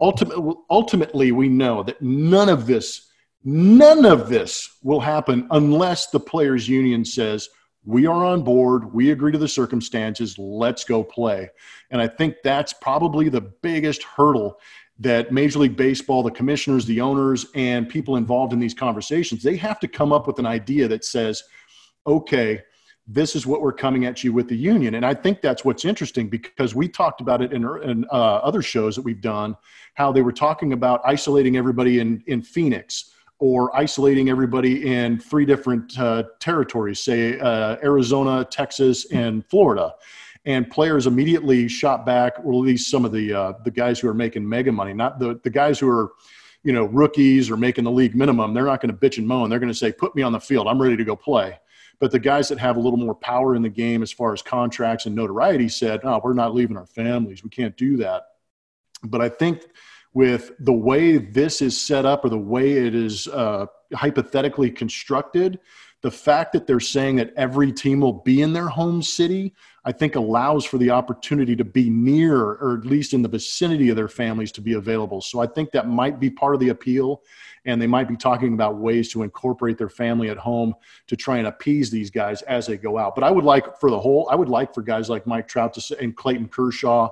[0.00, 3.09] ultimately, ultimately we know that none of this
[3.42, 7.48] None of this will happen unless the players' union says,
[7.84, 11.48] we are on board, we agree to the circumstances, let's go play.
[11.90, 14.60] And I think that's probably the biggest hurdle
[14.98, 19.56] that Major League Baseball, the commissioners, the owners, and people involved in these conversations, they
[19.56, 21.42] have to come up with an idea that says,
[22.06, 22.60] okay,
[23.06, 24.96] this is what we're coming at you with the union.
[24.96, 28.60] And I think that's what's interesting because we talked about it in, in uh, other
[28.60, 29.56] shows that we've done,
[29.94, 35.46] how they were talking about isolating everybody in, in Phoenix or isolating everybody in three
[35.46, 39.94] different uh, territories, say uh, Arizona, Texas, and Florida.
[40.44, 44.08] And players immediately shot back, or at least some of the uh, the guys who
[44.08, 46.12] are making mega money, not the the guys who are,
[46.62, 48.54] you know, rookies or making the league minimum.
[48.54, 49.50] They're not going to bitch and moan.
[49.50, 50.66] They're going to say, "Put me on the field.
[50.66, 51.58] I'm ready to go play."
[51.98, 54.40] But the guys that have a little more power in the game as far as
[54.40, 57.44] contracts and notoriety said, "No, we're not leaving our families.
[57.44, 58.22] We can't do that."
[59.02, 59.66] But I think
[60.12, 65.58] with the way this is set up or the way it is uh, hypothetically constructed,
[66.02, 69.92] the fact that they're saying that every team will be in their home city, I
[69.92, 73.96] think allows for the opportunity to be near or at least in the vicinity of
[73.96, 75.20] their families to be available.
[75.20, 77.22] So I think that might be part of the appeal.
[77.66, 80.74] And they might be talking about ways to incorporate their family at home
[81.08, 83.14] to try and appease these guys as they go out.
[83.14, 85.74] But I would like for the whole, I would like for guys like Mike Trout
[85.74, 87.10] to, and Clayton Kershaw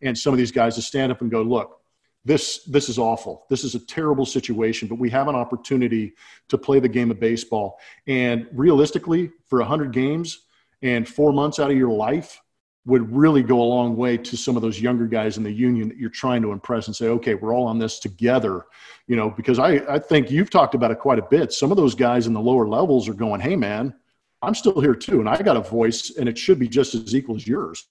[0.00, 1.79] and some of these guys to stand up and go, look,
[2.24, 3.46] this this is awful.
[3.48, 6.14] This is a terrible situation but we have an opportunity
[6.48, 7.78] to play the game of baseball.
[8.06, 10.40] And realistically for 100 games
[10.82, 12.40] and four months out of your life
[12.86, 15.88] would really go a long way to some of those younger guys in the union
[15.88, 18.64] that you're trying to impress and say okay we're all on this together
[19.06, 21.52] you know because i i think you've talked about it quite a bit.
[21.52, 23.94] Some of those guys in the lower levels are going hey man
[24.42, 27.14] i'm still here too and i got a voice and it should be just as
[27.14, 27.86] equal as yours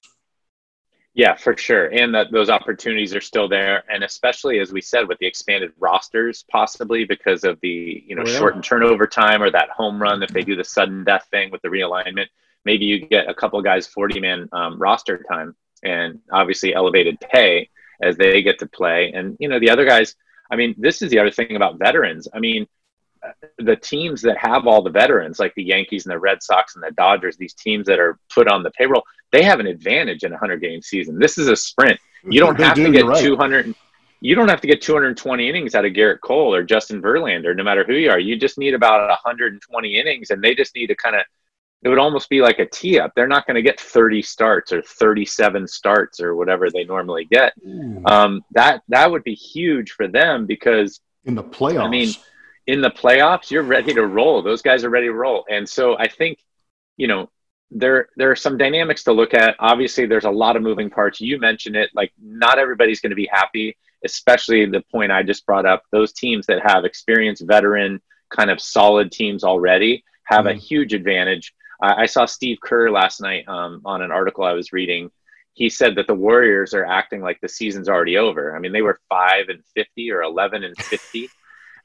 [1.14, 1.88] yeah, for sure.
[1.88, 3.84] And that those opportunities are still there.
[3.90, 8.24] And especially as we said with the expanded rosters, possibly because of the, you know,
[8.26, 8.38] oh, yeah.
[8.38, 11.62] shortened turnover time or that home run, if they do the sudden death thing with
[11.62, 12.28] the realignment,
[12.64, 17.70] maybe you get a couple guys 40 man um, roster time and obviously elevated pay
[18.02, 19.12] as they get to play.
[19.14, 20.16] And, you know, the other guys,
[20.52, 22.28] I mean, this is the other thing about veterans.
[22.34, 22.68] I mean,
[23.58, 26.84] the teams that have all the veterans, like the Yankees and the Red Sox and
[26.84, 30.32] the Dodgers, these teams that are put on the payroll, they have an advantage in
[30.32, 31.20] a 100 game season.
[31.20, 32.00] This is a sprint.
[32.24, 33.22] You don't have do, to get right.
[33.22, 33.76] 200.
[34.22, 37.64] You don't have to get 220 innings out of Gerrit Cole or Justin Verlander, no
[37.64, 38.20] matter who you are.
[38.20, 41.22] You just need about 120 innings, and they just need to kind of.
[41.82, 43.14] It would almost be like a tee up.
[43.16, 47.54] They're not going to get 30 starts or 37 starts or whatever they normally get.
[48.06, 51.86] Um, that that would be huge for them because in the playoffs.
[51.86, 52.10] I mean,
[52.70, 54.44] in the playoffs, you're ready to roll.
[54.44, 56.38] Those guys are ready to roll, and so I think
[56.98, 57.32] you know
[57.72, 59.56] there there are some dynamics to look at.
[59.58, 61.20] Obviously, there's a lot of moving parts.
[61.20, 61.90] You mentioned it.
[61.96, 65.82] Like not everybody's going to be happy, especially the point I just brought up.
[65.92, 70.60] Those teams that have experienced veteran kind of solid teams already have mm-hmm.
[70.60, 71.56] a huge advantage.
[71.82, 75.10] I, I, saw Steve Kerr last night um, on an article I was reading.
[75.54, 78.56] He said that the Warriors are acting like the season's already over.
[78.56, 81.30] I mean, they were five and fifty or eleven and fifty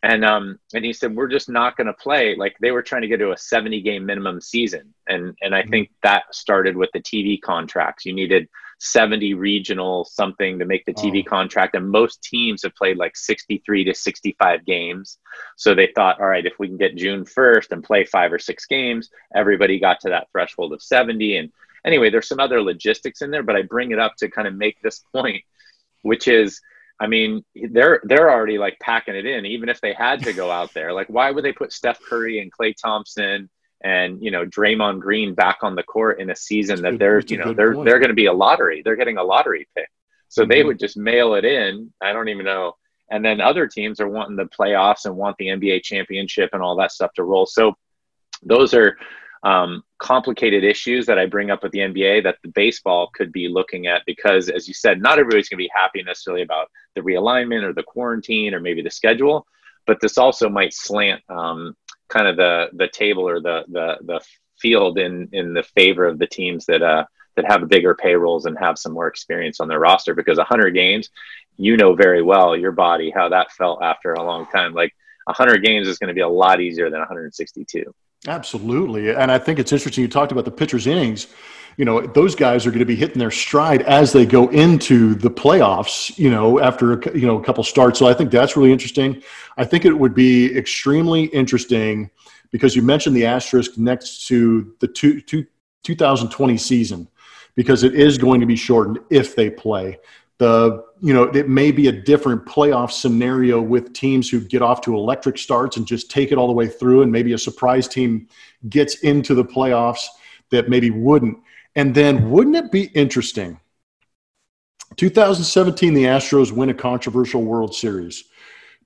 [0.04, 2.36] and um and he said we're just not going to play.
[2.36, 4.94] Like they were trying to get to a 70 game minimum season.
[5.08, 5.70] And and i mm-hmm.
[5.70, 8.04] think that started with the tv contracts.
[8.04, 8.48] You needed
[8.80, 11.30] 70 regional something to make the tv oh.
[11.30, 15.18] contract and most teams have played like 63 to 65 games.
[15.56, 18.38] So they thought all right if we can get june 1st and play five or
[18.38, 21.52] six games everybody got to that threshold of 70 and
[21.86, 24.54] anyway there's some other logistics in there but i bring it up to kind of
[24.54, 25.42] make this point
[26.02, 26.60] which is
[27.00, 30.50] I mean, they're they're already like packing it in, even if they had to go
[30.50, 30.92] out there.
[30.92, 33.50] Like, why would they put Steph Curry and Klay Thompson
[33.82, 37.36] and you know Draymond Green back on the court in a season that they're you
[37.36, 37.86] know they're point.
[37.86, 38.82] they're going to be a lottery.
[38.82, 39.88] They're getting a lottery pick,
[40.28, 40.50] so mm-hmm.
[40.50, 41.92] they would just mail it in.
[42.00, 42.74] I don't even know.
[43.10, 46.76] And then other teams are wanting the playoffs and want the NBA championship and all
[46.76, 47.44] that stuff to roll.
[47.44, 47.74] So
[48.42, 48.96] those are
[49.44, 53.48] um, complicated issues that I bring up with the NBA that the baseball could be
[53.48, 57.02] looking at because, as you said, not everybody's going to be happy necessarily about the
[57.02, 59.46] realignment or the quarantine or maybe the schedule,
[59.86, 61.76] but this also might slant um,
[62.08, 64.20] kind of the the table or the the the
[64.58, 67.04] field in in the favor of the teams that uh
[67.36, 71.10] that have bigger payrolls and have some more experience on their roster because 100 games
[71.56, 74.72] you know very well your body how that felt after a long time.
[74.72, 77.94] Like 100 games is going to be a lot easier than 162
[78.26, 79.10] Absolutely.
[79.10, 80.02] And I think it's interesting.
[80.02, 81.26] You talked about the pitcher's innings.
[81.76, 85.14] You know, those guys are going to be hitting their stride as they go into
[85.14, 87.98] the playoffs, you know, after, you know, a couple starts.
[87.98, 89.22] So I think that's really interesting.
[89.56, 92.10] I think it would be extremely interesting
[92.52, 95.46] because you mentioned the asterisk next to the two, two,
[95.82, 97.08] 2020 season
[97.56, 99.98] because it is going to be shortened if they play
[100.38, 104.80] the you know it may be a different playoff scenario with teams who get off
[104.80, 107.86] to electric starts and just take it all the way through and maybe a surprise
[107.86, 108.26] team
[108.68, 110.06] gets into the playoffs
[110.50, 111.38] that maybe wouldn't
[111.76, 113.58] and then wouldn't it be interesting
[114.96, 118.24] 2017 the astros win a controversial world series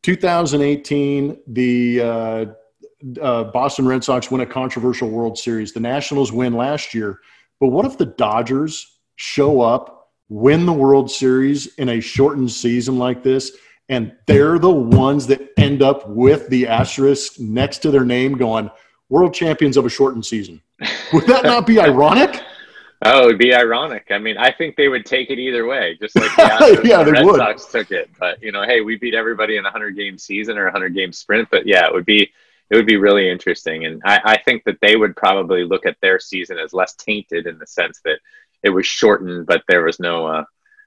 [0.02, 2.44] 2018 the uh,
[3.20, 5.72] uh, Boston Red Sox win a controversial World Series.
[5.72, 7.20] The Nationals win last year.
[7.60, 9.97] But what if the Dodgers show up,
[10.28, 13.52] win the World Series in a shortened season like this,
[13.88, 18.70] and they're the ones that end up with the asterisk next to their name going,
[19.08, 20.60] world champions of a shortened season?
[21.12, 22.42] Would that not be ironic?
[23.04, 24.08] Oh, it would be ironic.
[24.10, 27.12] I mean, I think they would take it either way, just like the, yeah, the
[27.12, 27.36] Red would.
[27.36, 28.10] Sox took it.
[28.18, 30.96] But you know, hey, we beat everybody in a hundred game season or a hundred
[30.96, 31.48] game sprint.
[31.48, 32.28] But yeah, it would be
[32.70, 33.86] it would be really interesting.
[33.86, 37.46] And I, I think that they would probably look at their season as less tainted
[37.46, 38.18] in the sense that
[38.62, 40.44] it was shortened, but there was no uh,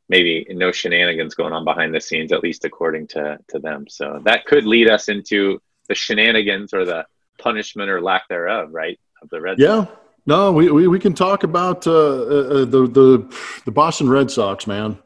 [0.10, 3.86] maybe no shenanigans going on behind the scenes, at least according to to them.
[3.90, 7.06] So that could lead us into the shenanigans or the
[7.40, 9.00] punishment or lack thereof, right?
[9.22, 9.86] Of the Red yeah.
[9.86, 9.92] Sox.
[10.28, 14.68] No, we, we, we can talk about uh, uh, the, the, the Boston Red Sox,
[14.68, 15.00] man.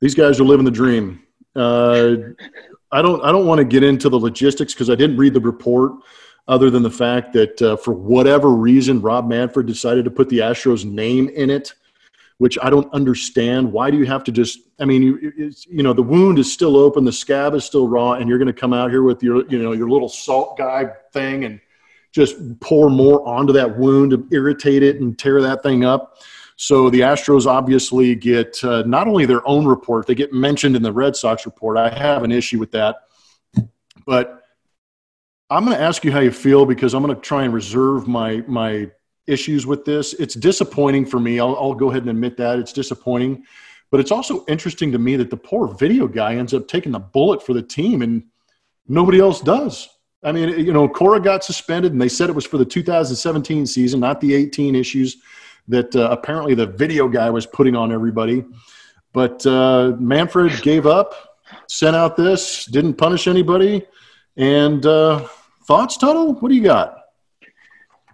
[0.00, 1.24] These guys are living the dream.
[1.56, 2.16] Uh,
[2.92, 5.40] I don't I don't want to get into the logistics because I didn't read the
[5.40, 5.92] report,
[6.46, 10.38] other than the fact that uh, for whatever reason Rob Manfred decided to put the
[10.38, 11.74] Astros name in it,
[12.38, 13.72] which I don't understand.
[13.72, 14.58] Why do you have to just?
[14.80, 18.14] I mean, you, you know, the wound is still open, the scab is still raw,
[18.14, 20.86] and you're going to come out here with your you know your little salt guy
[21.12, 21.60] thing and
[22.12, 26.18] just pour more onto that wound to irritate it and tear that thing up.
[26.56, 30.82] So the Astros obviously get uh, not only their own report, they get mentioned in
[30.82, 31.76] the Red Sox report.
[31.76, 32.96] I have an issue with that.
[34.06, 34.42] But
[35.50, 38.06] I'm going to ask you how you feel because I'm going to try and reserve
[38.06, 38.90] my, my
[39.26, 40.12] issues with this.
[40.14, 41.40] It's disappointing for me.
[41.40, 42.58] I'll, I'll go ahead and admit that.
[42.58, 43.44] It's disappointing.
[43.90, 46.98] But it's also interesting to me that the poor video guy ends up taking the
[46.98, 48.24] bullet for the team and
[48.88, 49.88] nobody else does.
[50.24, 53.66] I mean, you know, Cora got suspended, and they said it was for the 2017
[53.66, 55.18] season, not the 18 issues
[55.68, 58.44] that uh, apparently the video guy was putting on everybody.
[59.12, 61.14] But uh, Manfred gave up,
[61.68, 63.86] sent out this, didn't punish anybody.
[64.36, 65.28] And uh,
[65.66, 66.34] thoughts, Tuttle?
[66.34, 67.03] What do you got?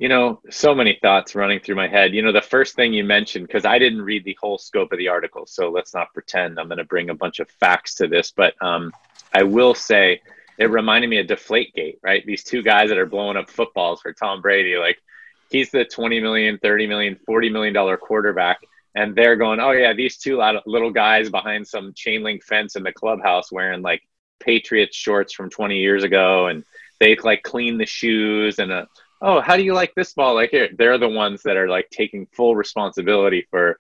[0.01, 2.15] You know, so many thoughts running through my head.
[2.15, 4.99] You know, the first thing you mentioned, because I didn't read the whole scope of
[4.99, 8.09] the article, so let's not pretend I'm going to bring a bunch of facts to
[8.09, 8.31] this.
[8.31, 8.93] But um,
[9.35, 10.23] I will say,
[10.57, 12.25] it reminded me of Deflategate, right?
[12.25, 14.79] These two guys that are blowing up footballs for Tom Brady.
[14.79, 15.03] Like
[15.51, 18.61] he's the 20 million, 30 million, 40 million dollar quarterback.
[18.95, 22.83] And they're going, oh yeah, these two little guys behind some chain link fence in
[22.83, 24.03] the clubhouse wearing like
[24.41, 26.65] Patriots shorts from 20 years ago, and
[26.99, 28.87] they like clean the shoes and uh,
[29.21, 30.35] oh, how do you like this ball?
[30.35, 33.79] Like they're the ones that are like taking full responsibility for,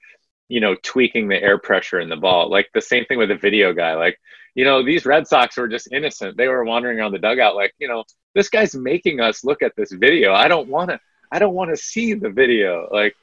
[0.48, 2.50] you know, tweaking the air pressure in the ball.
[2.50, 3.94] Like the same thing with a video guy.
[3.94, 4.18] Like
[4.54, 6.36] you know, these Red Sox were just innocent.
[6.36, 9.76] They were wandering around the dugout like, you know, this guy's making us look at
[9.76, 10.32] this video.
[10.32, 11.00] I don't want to,
[11.30, 12.88] I don't want to see the video.
[12.90, 13.14] Like,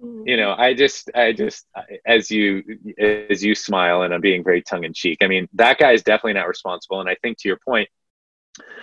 [0.00, 1.66] you know, I just, I just,
[2.06, 2.62] as you,
[2.98, 5.18] as you smile and I'm being very tongue in cheek.
[5.22, 7.00] I mean, that guy is definitely not responsible.
[7.00, 7.88] And I think to your point,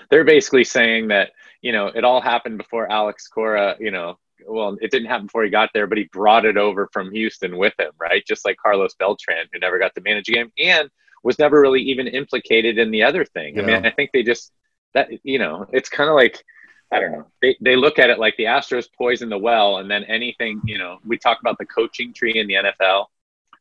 [0.09, 1.31] they're basically saying that,
[1.61, 5.43] you know, it all happened before Alex Cora, you know, well, it didn't happen before
[5.43, 8.25] he got there, but he brought it over from Houston with him, right?
[8.25, 10.51] Just like Carlos Beltran, who never got to manage a game.
[10.57, 10.89] And
[11.23, 13.55] was never really even implicated in the other thing.
[13.55, 13.61] Yeah.
[13.61, 14.51] I mean, I think they just
[14.93, 16.43] that you know, it's kind of like
[16.91, 17.25] I don't know.
[17.41, 20.77] They they look at it like the Astros poison the well, and then anything you
[20.77, 20.99] know.
[21.05, 23.05] We talk about the coaching tree in the NFL.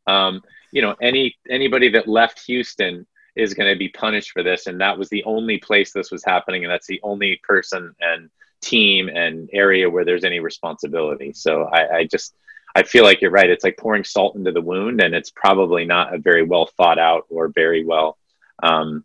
[0.07, 4.67] Um, you know, any anybody that left Houston is going to be punished for this,
[4.67, 8.31] and that was the only place this was happening, and that's the only person and
[8.61, 11.33] team and area where there's any responsibility.
[11.33, 12.35] So I, I just
[12.75, 13.51] I feel like you're right.
[13.51, 16.99] It's like pouring salt into the wound, and it's probably not a very well thought
[16.99, 18.17] out or very well
[18.63, 19.05] um,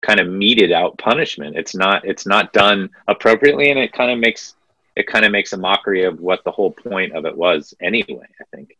[0.00, 1.56] kind of meted out punishment.
[1.56, 2.04] It's not.
[2.04, 4.54] It's not done appropriately, and it kind of makes
[4.96, 8.26] it kind of makes a mockery of what the whole point of it was anyway.
[8.40, 8.76] I think.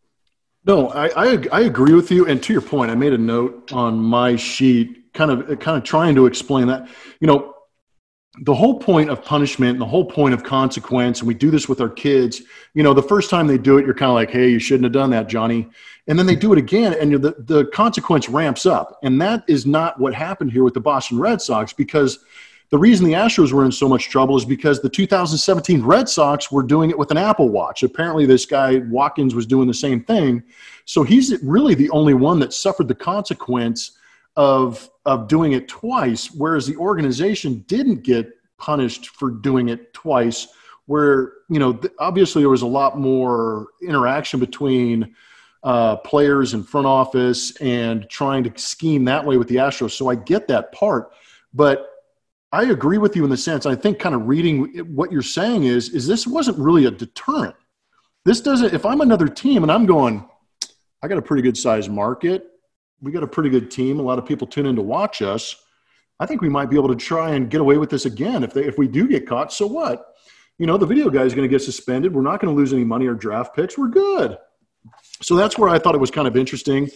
[0.65, 2.27] No, I, I, I agree with you.
[2.27, 5.85] And to your point, I made a note on my sheet, kind of kind of
[5.85, 6.89] trying to explain that.
[7.21, 7.55] You know,
[8.43, 11.69] the whole point of punishment and the whole point of consequence, and we do this
[11.69, 14.31] with our kids, you know, the first time they do it, you're kind of like,
[14.31, 15.69] hey, you shouldn't have done that, Johnny.
[16.09, 18.99] And then they do it again, and the, the consequence ramps up.
[19.03, 22.19] And that is not what happened here with the Boston Red Sox because
[22.71, 26.51] the reason the Astros were in so much trouble is because the 2017 Red Sox
[26.51, 27.83] were doing it with an Apple Watch.
[27.83, 30.43] Apparently, this guy Watkins was doing the same thing.
[30.85, 33.99] So he's really the only one that suffered the consequence
[34.37, 40.49] of of doing it twice, whereas the organization didn't get punished for doing it twice.
[40.87, 45.15] Where you know obviously there was a lot more interaction between
[45.63, 49.93] uh, players and front office and trying to scheme that way with the Astros.
[49.93, 51.13] So I get that part,
[51.55, 51.94] but
[52.55, 53.67] I agree with you in the sense.
[53.67, 57.57] I think kind of reading what you're saying is is this wasn't really a deterrent.
[58.25, 58.73] This doesn't.
[58.73, 60.27] If I'm another team and I'm going,
[61.03, 62.51] I got a pretty good size market
[63.05, 64.01] we got a pretty good team.
[64.01, 65.55] A lot of people tune in to watch us.
[66.19, 68.43] I think we might be able to try and get away with this again.
[68.43, 70.15] If they, if we do get caught, so what?
[70.59, 72.15] You know, the video guy is going to get suspended.
[72.15, 73.77] We're not going to lose any money or draft picks.
[73.77, 74.39] We're good.
[75.21, 76.89] So that's where I thought it was kind of interesting.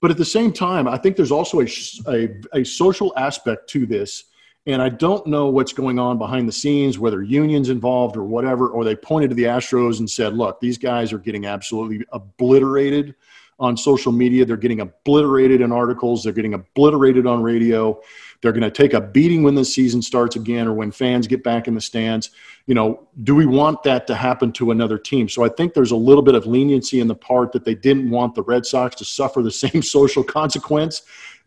[0.00, 1.68] But at the same time, I think there's also a,
[2.08, 4.24] a, a social aspect to this.
[4.66, 8.68] And I don't know what's going on behind the scenes, whether unions involved or whatever,
[8.68, 13.16] or they pointed to the Astros and said, look, these guys are getting absolutely obliterated
[13.58, 14.44] on social media.
[14.44, 16.22] They're getting obliterated in articles.
[16.22, 18.00] They're getting obliterated on radio.
[18.40, 21.44] They're going to take a beating when the season starts again or when fans get
[21.44, 22.30] back in the stands.
[22.66, 25.28] You know, do we want that to happen to another team?
[25.28, 28.10] So I think there's a little bit of leniency in the part that they didn't
[28.10, 31.02] want the Red Sox to suffer the same social consequence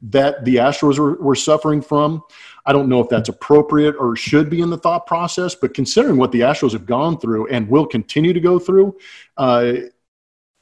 [0.09, 2.23] that the Astros were, were suffering from.
[2.65, 6.17] I don't know if that's appropriate or should be in the thought process, but considering
[6.17, 8.97] what the Astros have gone through and will continue to go through,
[9.37, 9.73] uh,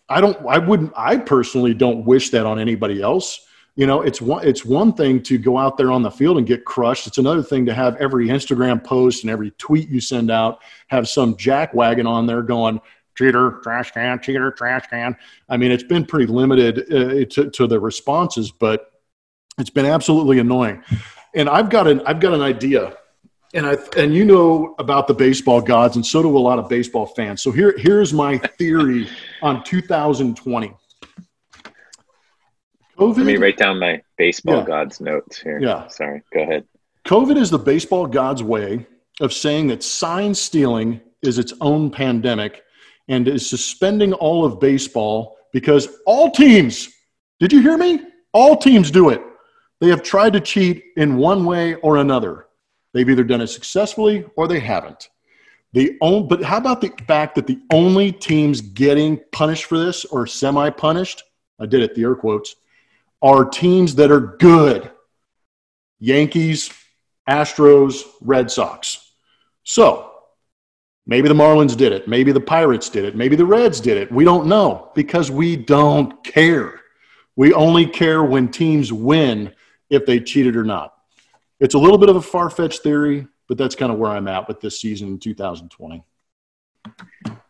[0.09, 3.45] I don't, I wouldn't, I personally don't wish that on anybody else.
[3.75, 6.45] You know it's one it's one thing to go out there on the field and
[6.45, 7.07] get crushed.
[7.07, 11.09] It's another thing to have every instagram post and every tweet you send out have
[11.09, 12.79] some jackwagon on there going
[13.17, 15.17] cheater trash can cheater trash can.
[15.49, 18.92] I mean it's been pretty limited uh, to, to the responses but
[19.57, 20.81] it's been absolutely annoying
[21.35, 22.95] and i've got an i've got an idea
[23.53, 26.67] and I and you know about the baseball gods, and so do a lot of
[26.67, 27.41] baseball fans.
[27.41, 29.07] So here here's my theory
[29.41, 30.73] on 2020.
[32.97, 34.65] COVID, Let me write down my baseball yeah.
[34.65, 35.59] gods notes here.
[35.59, 35.87] Yeah.
[35.87, 36.21] Sorry.
[36.31, 36.65] Go ahead.
[37.05, 38.85] COVID is the baseball gods way
[39.19, 42.61] of saying that sign stealing is its own pandemic
[43.07, 46.89] and is suspending all of baseball because all teams,
[47.39, 47.99] did you hear me?
[48.31, 49.21] All teams do it.
[49.83, 52.45] They have tried to cheat in one way or another.
[52.93, 55.09] They've either done it successfully or they haven't.
[55.73, 60.05] The only, but how about the fact that the only teams getting punished for this
[60.05, 61.23] or semi punished,
[61.59, 62.55] I did it, the air quotes,
[63.21, 64.89] are teams that are good
[65.99, 66.73] Yankees,
[67.29, 69.11] Astros, Red Sox.
[69.63, 70.13] So
[71.05, 72.07] maybe the Marlins did it.
[72.07, 73.17] Maybe the Pirates did it.
[73.17, 74.09] Maybe the Reds did it.
[74.13, 76.79] We don't know because we don't care.
[77.35, 79.51] We only care when teams win
[79.89, 80.93] if they cheated or not.
[81.59, 84.27] It's a little bit of a far fetched theory, but that's kind of where I'm
[84.27, 86.03] at with this season in 2020.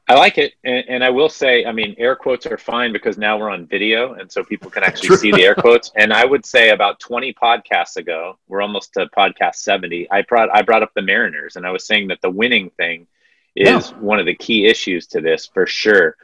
[0.09, 3.17] I like it, and, and, I will say, I mean, air quotes are fine because
[3.17, 5.91] now we're on video, and so people can actually see the air quotes.
[5.95, 10.11] And I would say about 20 podcasts ago, we're almost to podcast 70.
[10.11, 13.07] I brought I brought up the Mariners, and I was saying that the winning thing
[13.55, 13.97] is yeah.
[13.97, 16.15] one of the key issues to this for sure.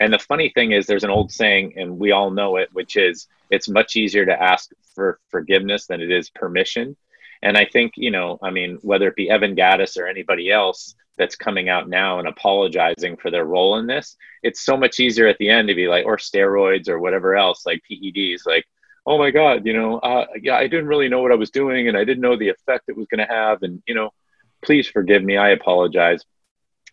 [0.00, 2.96] And the funny thing is, there's an old saying, and we all know it, which
[2.96, 6.96] is it's much easier to ask for forgiveness than it is permission.
[7.42, 10.94] And I think, you know, I mean, whether it be Evan Gattis or anybody else,
[11.18, 15.26] that's coming out now and apologizing for their role in this, it's so much easier
[15.26, 18.64] at the end to be like, or steroids or whatever else, like PEDs, like,
[19.04, 21.88] oh my God, you know, uh, yeah, I didn't really know what I was doing
[21.88, 23.62] and I didn't know the effect it was going to have.
[23.62, 24.10] And, you know,
[24.62, 25.36] please forgive me.
[25.36, 26.24] I apologize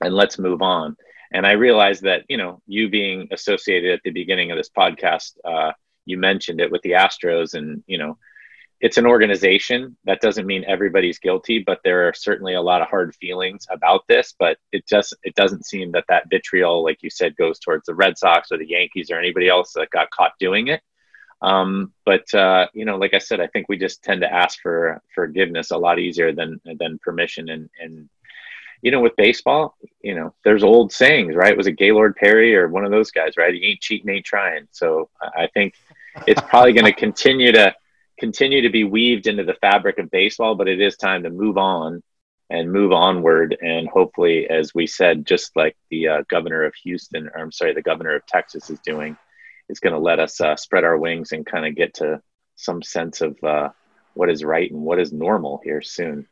[0.01, 0.95] and let's move on.
[1.31, 5.37] And I realized that, you know, you being associated at the beginning of this podcast,
[5.43, 5.71] uh,
[6.05, 8.17] you mentioned it with the Astros and, you know,
[8.81, 9.97] it's an organization.
[10.05, 14.01] That doesn't mean everybody's guilty, but there are certainly a lot of hard feelings about
[14.07, 14.35] this.
[14.37, 17.95] But it just it doesn't seem that that vitriol, like you said, goes towards the
[17.95, 20.81] Red Sox or the Yankees or anybody else that got caught doing it.
[21.41, 24.59] Um, but uh, you know, like I said, I think we just tend to ask
[24.61, 27.49] for forgiveness a lot easier than than permission.
[27.49, 28.09] And and
[28.81, 31.57] you know, with baseball, you know, there's old sayings, right?
[31.57, 33.53] Was it Gaylord Perry or one of those guys, right?
[33.53, 34.67] He ain't cheating, ain't trying.
[34.71, 35.73] So I think
[36.27, 37.73] it's probably going to continue to
[38.19, 41.57] continue to be weaved into the fabric of baseball, but it is time to move
[41.57, 42.01] on
[42.49, 43.57] and move onward.
[43.61, 47.73] And hopefully, as we said, just like the uh, governor of Houston, or I'm sorry,
[47.73, 49.17] the governor of Texas is doing,
[49.69, 52.21] is going to let us uh, spread our wings and kind of get to
[52.55, 53.69] some sense of uh,
[54.13, 56.27] what is right and what is normal here soon.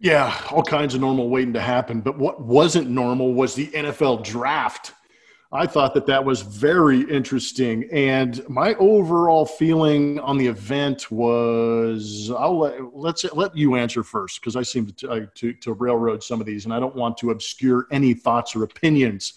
[0.00, 2.00] Yeah, all kinds of normal waiting to happen.
[2.00, 4.92] But what wasn't normal was the NFL draft.
[5.50, 7.88] I thought that that was very interesting.
[7.90, 14.40] And my overall feeling on the event was I'll let, let's let you answer first
[14.40, 17.30] because I seem to, to, to railroad some of these and I don't want to
[17.30, 19.34] obscure any thoughts or opinions.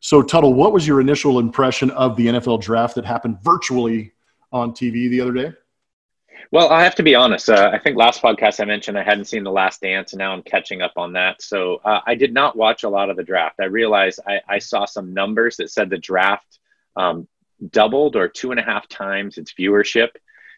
[0.00, 4.12] So, Tuttle, what was your initial impression of the NFL draft that happened virtually
[4.50, 5.52] on TV the other day?
[6.50, 7.48] Well, I have to be honest.
[7.48, 10.32] Uh, I think last podcast I mentioned I hadn't seen The Last Dance, and now
[10.32, 11.42] I'm catching up on that.
[11.42, 13.56] So uh, I did not watch a lot of the draft.
[13.60, 16.58] I realized I, I saw some numbers that said the draft
[16.96, 17.26] um,
[17.70, 20.10] doubled or two and a half times its viewership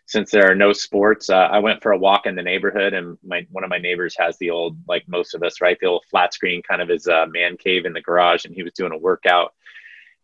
[0.06, 1.30] since there are no sports.
[1.30, 4.14] Uh, I went for a walk in the neighborhood, and my one of my neighbors
[4.18, 7.08] has the old, like most of us, right, the old flat screen kind of his
[7.08, 9.52] uh, man cave in the garage, and he was doing a workout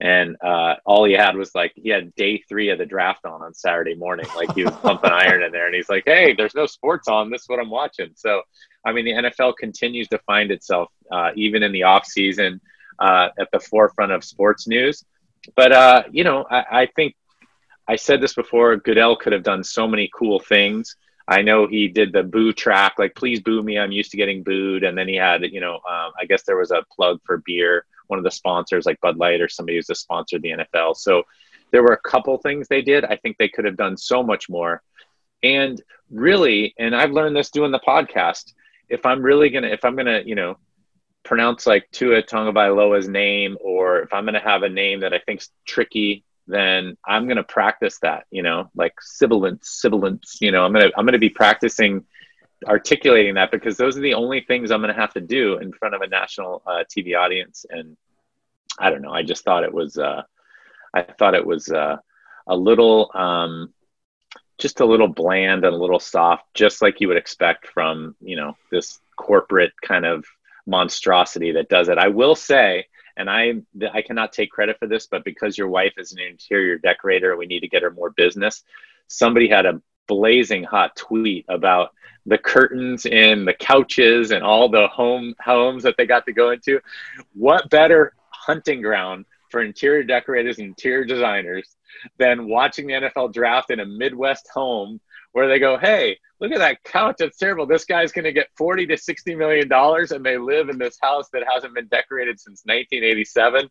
[0.02, 3.40] and uh, all he had was like he had day three of the draft on
[3.40, 4.26] on Saturday morning.
[4.34, 7.30] Like he was pumping iron in there, and he's like, "Hey, there's no sports on.
[7.30, 8.42] This is what I'm watching." So,
[8.84, 12.60] I mean, the NFL continues to find itself uh, even in the off season
[12.98, 15.04] uh, at the forefront of sports news.
[15.54, 17.14] But uh, you know, I, I think
[17.86, 18.76] I said this before.
[18.78, 20.96] Goodell could have done so many cool things.
[21.28, 24.42] I know he did the boo track, like "Please boo me, I'm used to getting
[24.42, 27.40] booed," and then he had, you know, um, I guess there was a plug for
[27.46, 30.50] beer, one of the sponsors, like Bud Light or somebody who's a sponsor of the
[30.50, 30.96] NFL.
[30.96, 31.24] So
[31.70, 33.04] there were a couple things they did.
[33.04, 34.82] I think they could have done so much more.
[35.42, 38.52] And really, and I've learned this doing the podcast.
[38.88, 40.58] If I'm really gonna, if I'm gonna, you know,
[41.24, 45.50] pronounce like Tua Tagovailoa's name, or if I'm gonna have a name that I think's
[45.66, 50.72] tricky then I'm going to practice that, you know, like sibilance, sibilance, you know, I'm
[50.72, 52.04] going to, I'm going to be practicing
[52.66, 55.72] articulating that because those are the only things I'm going to have to do in
[55.72, 57.66] front of a national uh, TV audience.
[57.68, 57.96] And
[58.78, 60.22] I don't know, I just thought it was, uh,
[60.94, 61.96] I thought it was uh,
[62.46, 63.72] a little, um,
[64.58, 68.36] just a little bland and a little soft, just like you would expect from, you
[68.36, 70.24] know, this corporate kind of
[70.66, 71.98] monstrosity that does it.
[71.98, 72.86] I will say,
[73.16, 73.54] and I
[73.92, 77.46] I cannot take credit for this, but because your wife is an interior decorator, we
[77.46, 78.62] need to get her more business.
[79.08, 81.90] Somebody had a blazing hot tweet about
[82.26, 86.50] the curtains and the couches and all the home homes that they got to go
[86.50, 86.80] into.
[87.34, 91.76] What better hunting ground for interior decorators and interior designers
[92.18, 95.00] than watching the NFL draft in a Midwest home
[95.32, 97.16] where they go, "Hey, look at that couch.
[97.20, 97.66] It's terrible.
[97.66, 100.98] This guy's going to get 40 to 60 million dollars and they live in this
[101.00, 103.68] house that hasn't been decorated since 1987."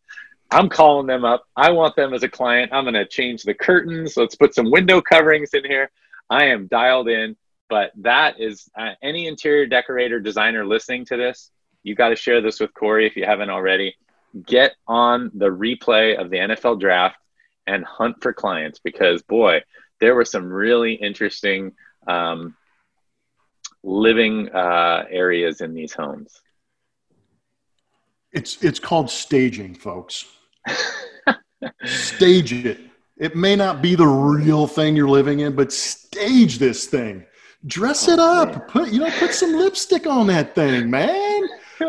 [0.53, 1.45] I'm calling them up.
[1.55, 2.73] I want them as a client.
[2.73, 4.17] I'm going to change the curtains.
[4.17, 5.89] Let's put some window coverings in here.
[6.29, 7.37] I am dialed in,
[7.71, 11.51] but that is uh, any interior decorator designer listening to this,
[11.83, 13.95] you got to share this with Corey if you haven't already.
[14.45, 17.15] Get on the replay of the NFL draft
[17.65, 19.61] and hunt for clients because boy,
[20.01, 21.71] there were some really interesting
[22.07, 22.57] um,
[23.83, 26.41] living uh, areas in these homes.
[28.33, 30.25] It's it's called staging, folks.
[31.85, 32.81] stage it.
[33.15, 37.25] It may not be the real thing you're living in, but stage this thing.
[37.65, 38.67] Dress it oh, up.
[38.67, 41.47] Put you know, put some lipstick on that thing, man.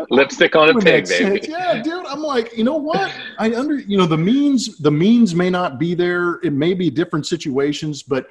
[0.09, 1.41] Lipstick on a pig, baby.
[1.41, 1.47] Sense.
[1.47, 2.05] Yeah, dude.
[2.05, 3.11] I'm like, you know what?
[3.39, 6.39] I under you know the means the means may not be there.
[6.43, 8.27] It may be different situations, but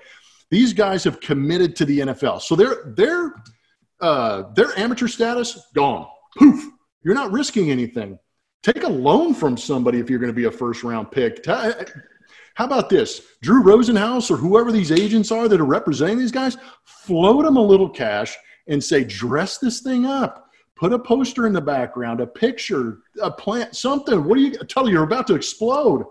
[0.51, 2.43] these guys have committed to the NFL.
[2.43, 3.34] So their their
[4.01, 6.07] uh, their amateur status gone.
[6.36, 6.64] Poof.
[7.03, 8.18] You're not risking anything.
[8.62, 11.43] Take a loan from somebody if you're going to be a first round pick.
[12.55, 13.22] How about this?
[13.40, 17.62] Drew Rosenhaus or whoever these agents are that are representing these guys, float them a
[17.62, 18.36] little cash
[18.68, 20.50] and say, dress this thing up.
[20.76, 24.24] Put a poster in the background, a picture, a plant, something.
[24.24, 24.94] What do you tell you?
[24.94, 26.05] You're about to explode.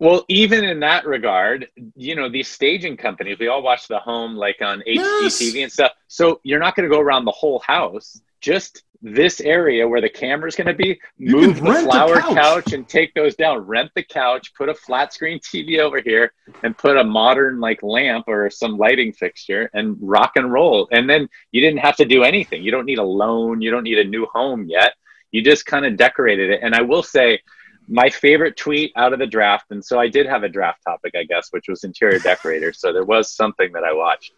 [0.00, 4.36] Well, even in that regard, you know, these staging companies, we all watch the home
[4.36, 5.54] like on HGTV yes.
[5.54, 5.92] and stuff.
[6.06, 8.20] So you're not going to go around the whole house.
[8.40, 12.34] Just this area where the camera's going to be, you move the flower couch.
[12.34, 12.72] couch.
[12.72, 13.58] and take those down.
[13.58, 16.32] Rent the couch, put a flat screen TV over here,
[16.62, 20.88] and put a modern like lamp or some lighting fixture and rock and roll.
[20.90, 22.62] And then you didn't have to do anything.
[22.62, 23.60] You don't need a loan.
[23.60, 24.94] You don't need a new home yet.
[25.30, 26.60] You just kind of decorated it.
[26.62, 27.40] And I will say,
[27.88, 31.14] my favorite tweet out of the draft, and so I did have a draft topic,
[31.16, 32.72] I guess, which was interior decorator.
[32.72, 34.32] So there was something that I watched.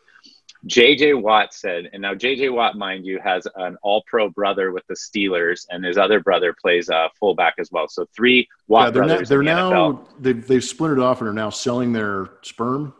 [0.69, 4.87] JJ Watt said, and now JJ Watt, mind you, has an all pro brother with
[4.89, 7.89] the Steelers, and his other brother plays uh, fullback as well.
[7.89, 9.29] So three Watt yeah, they're brothers.
[9.29, 12.95] they're the now, they've, they've splintered off and are now selling their sperm.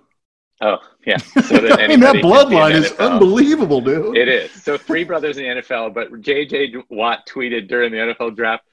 [0.63, 1.17] Oh, yeah.
[1.43, 4.17] So I mean, that bloodline is unbelievable, dude.
[4.17, 4.51] It is.
[4.63, 8.65] So three brothers in the NFL, but JJ Watt tweeted during the NFL draft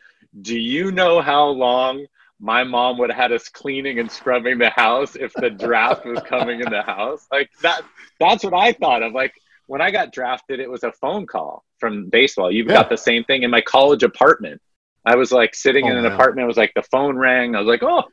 [0.41, 2.05] do you know how long
[2.39, 6.19] my mom would have had us cleaning and scrubbing the house if the draft was
[6.21, 7.27] coming in the house?
[7.31, 7.81] Like that
[8.19, 9.13] that's what I thought of.
[9.13, 9.33] Like
[9.67, 12.51] when I got drafted, it was a phone call from baseball.
[12.51, 12.75] You've yeah.
[12.75, 14.61] got the same thing in my college apartment.
[15.05, 16.13] I was like sitting oh, in an man.
[16.13, 16.45] apartment.
[16.45, 17.55] It was like the phone rang.
[17.55, 18.03] I was like, oh,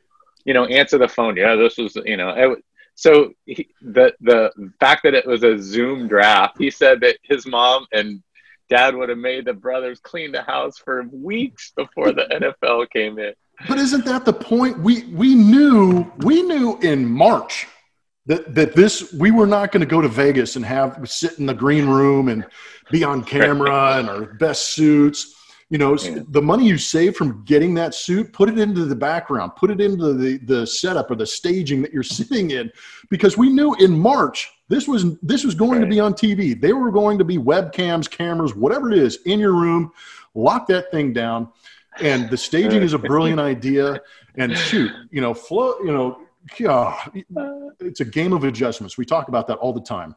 [0.44, 1.36] you know, answer the phone.
[1.36, 2.64] Yeah, this was, you know, it,
[2.94, 7.46] so he, the the fact that it was a Zoom draft, he said that his
[7.46, 8.22] mom and
[8.70, 13.18] dad would have made the brothers clean the house for weeks before the NFL came
[13.18, 13.34] in.
[13.68, 14.78] But isn't that the point?
[14.80, 17.66] We we knew we knew in March
[18.26, 21.46] that that this we were not going to go to Vegas and have sit in
[21.46, 22.46] the green room and
[22.90, 25.34] be on camera and our best suits.
[25.70, 26.18] You know, yeah.
[26.28, 29.80] the money you save from getting that suit, put it into the background, put it
[29.80, 32.70] into the the setup or the staging that you're sitting in,
[33.08, 35.80] because we knew in March this was this was going right.
[35.80, 36.58] to be on TV.
[36.58, 39.92] They were going to be webcams, cameras, whatever it is, in your room.
[40.34, 41.48] Lock that thing down.
[42.00, 44.00] And the staging is a brilliant idea.
[44.36, 46.20] And shoot, you know, flow, you know,
[46.58, 46.96] yeah,
[47.80, 48.98] it's a game of adjustments.
[48.98, 50.14] We talk about that all the time.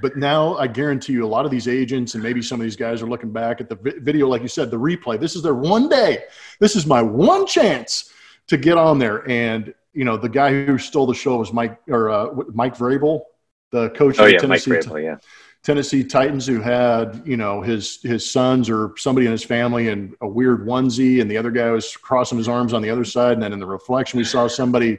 [0.00, 2.76] But now I guarantee you, a lot of these agents and maybe some of these
[2.76, 5.20] guys are looking back at the video, like you said, the replay.
[5.20, 6.24] This is their one day.
[6.58, 8.12] This is my one chance
[8.48, 9.28] to get on there.
[9.28, 13.22] And you know, the guy who stole the show was Mike or uh, Mike Vrabel,
[13.70, 15.16] the coach oh, of yeah, Mike Vrabel, yeah.
[15.64, 20.14] Tennessee Titans, who had you know his his sons or somebody in his family in
[20.20, 23.32] a weird onesie, and the other guy was crossing his arms on the other side,
[23.32, 24.98] and then in the reflection we saw somebody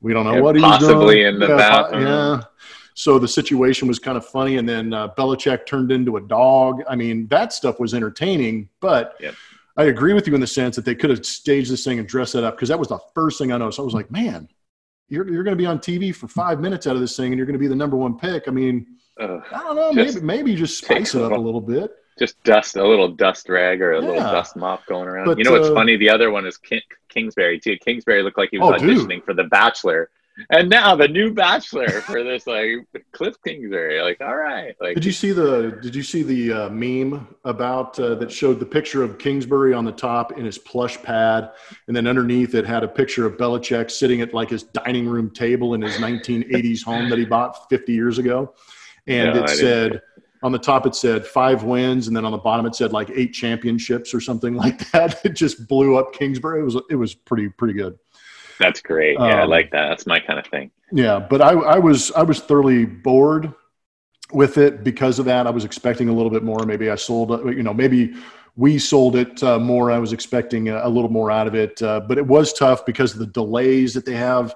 [0.00, 0.92] we don't know yeah, what he was doing.
[0.94, 2.06] Possibly in the yeah, bathroom.
[2.06, 2.40] Yeah.
[2.94, 6.82] So the situation was kind of funny, and then uh, Belichick turned into a dog.
[6.88, 9.34] I mean, that stuff was entertaining, but yep.
[9.76, 12.08] I agree with you in the sense that they could have staged this thing and
[12.08, 13.78] dressed it up because that was the first thing I noticed.
[13.78, 14.48] I was like, man,
[15.08, 17.36] you're, you're going to be on TV for five minutes out of this thing and
[17.36, 18.48] you're going to be the number one pick.
[18.48, 21.90] I mean, uh, I don't know, maybe, maybe just spice it up a little bit.
[22.18, 24.08] Just dust a little dust rag or a yeah.
[24.08, 25.26] little dust mop going around.
[25.26, 25.96] But, you know what's uh, funny?
[25.96, 27.76] The other one is King, Kingsbury too.
[27.78, 29.24] Kingsbury looked like he was oh, auditioning dude.
[29.24, 30.10] for The Bachelor
[30.50, 32.70] and now the new bachelor for this like
[33.12, 36.68] cliff kingsbury like all right like did you see the did you see the uh,
[36.70, 41.00] meme about uh, that showed the picture of kingsbury on the top in his plush
[41.02, 41.50] pad
[41.86, 45.30] and then underneath it had a picture of Belichick sitting at like his dining room
[45.30, 48.54] table in his 1980s home that he bought 50 years ago
[49.08, 50.02] and no, it said
[50.42, 53.10] on the top it said five wins and then on the bottom it said like
[53.10, 57.14] eight championships or something like that it just blew up kingsbury it was it was
[57.14, 57.98] pretty pretty good
[58.58, 59.16] that's great.
[59.18, 59.88] Yeah, um, I like that.
[59.88, 60.70] That's my kind of thing.
[60.92, 63.54] Yeah, but I, I was I was thoroughly bored
[64.32, 65.46] with it because of that.
[65.46, 66.64] I was expecting a little bit more.
[66.66, 68.14] Maybe I sold, you know, maybe
[68.56, 69.90] we sold it uh, more.
[69.90, 72.84] I was expecting a, a, little more out of it, uh, but it was tough
[72.84, 74.54] because of the delays that they have.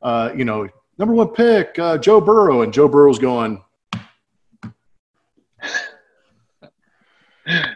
[0.00, 3.62] Uh, you know, number one pick, uh, Joe Burrow, and Joe Burrow's going.
[7.46, 7.74] Yeah,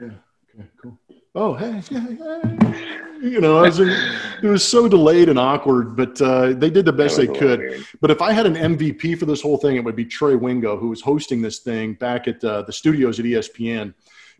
[0.00, 0.98] okay, cool.
[1.34, 2.90] Oh, hey, yeah, yeah
[3.22, 7.16] you know, was, it was so delayed and awkward, but uh, they did the best
[7.16, 7.84] they could.
[8.00, 10.76] But if I had an MVP for this whole thing, it would be Trey Wingo,
[10.78, 13.94] who was hosting this thing back at uh, the studios at ESPN,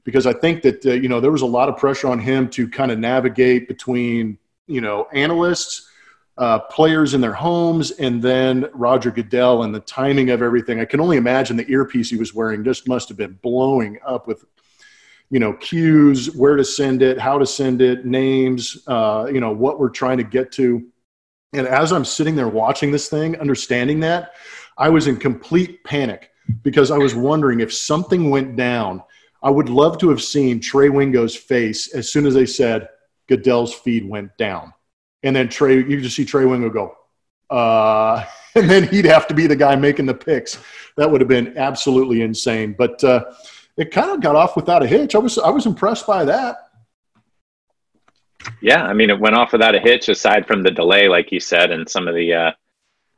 [0.04, 2.48] because I think that uh, you know there was a lot of pressure on him
[2.50, 5.88] to kind of navigate between you know analysts.
[6.40, 10.80] Uh, players in their homes, and then Roger Goodell and the timing of everything.
[10.80, 14.26] I can only imagine the earpiece he was wearing just must have been blowing up
[14.26, 14.46] with
[15.28, 19.52] you know cues where to send it how to send it names uh, you know
[19.52, 20.82] what we're trying to get to.
[21.52, 24.32] And as i'm sitting there watching this thing understanding that
[24.78, 26.30] i was in complete panic
[26.62, 29.02] because i was wondering if something went down.
[29.42, 32.88] I would love to have seen trey wingo's face as soon as they said
[33.28, 34.72] goodell's feed went down
[35.22, 36.96] and then trey you just see trey wingo go
[37.50, 40.58] uh, and then he'd have to be the guy making the picks
[40.96, 43.24] that would have been absolutely insane but uh,
[43.80, 45.14] it kind of got off without a hitch.
[45.14, 46.68] I was I was impressed by that.
[48.60, 50.10] Yeah, I mean, it went off without a hitch.
[50.10, 52.52] Aside from the delay, like you said, and some of the uh,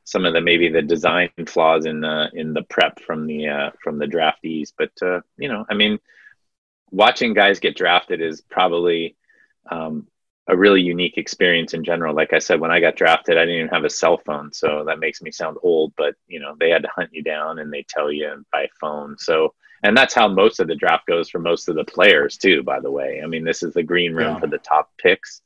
[0.04, 3.70] some of the maybe the design flaws in the in the prep from the uh,
[3.82, 4.72] from the draftees.
[4.78, 5.98] But uh, you know, I mean,
[6.92, 9.16] watching guys get drafted is probably
[9.68, 10.06] um,
[10.48, 12.14] a really unique experience in general.
[12.14, 14.84] Like I said, when I got drafted, I didn't even have a cell phone, so
[14.86, 15.92] that makes me sound old.
[15.96, 19.16] But you know, they had to hunt you down and they tell you by phone.
[19.18, 22.62] So and that's how most of the draft goes for most of the players too
[22.62, 24.38] by the way i mean this is the green room yeah.
[24.40, 25.42] for the top picks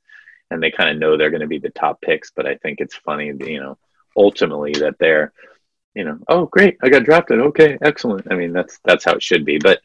[0.51, 2.81] and they kind of know they're going to be the top picks but i think
[2.81, 3.77] it's funny you know
[4.17, 5.33] ultimately that they're
[5.95, 9.23] you know oh great i got drafted okay excellent i mean that's that's how it
[9.23, 9.81] should be but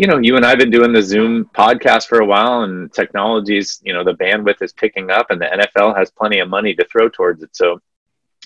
[0.00, 3.80] you know you and i've been doing the zoom podcast for a while and technologies
[3.84, 6.84] you know the bandwidth is picking up and the nfl has plenty of money to
[6.86, 7.78] throw towards it so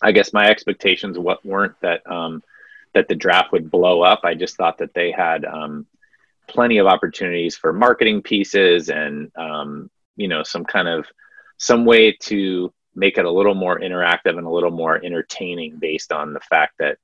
[0.02, 2.42] i guess my expectations what weren't that um,
[2.94, 4.20] that the draft would blow up.
[4.24, 5.86] I just thought that they had um,
[6.48, 11.06] plenty of opportunities for marketing pieces and um, you know some kind of
[11.58, 16.12] some way to make it a little more interactive and a little more entertaining based
[16.12, 16.98] on the fact that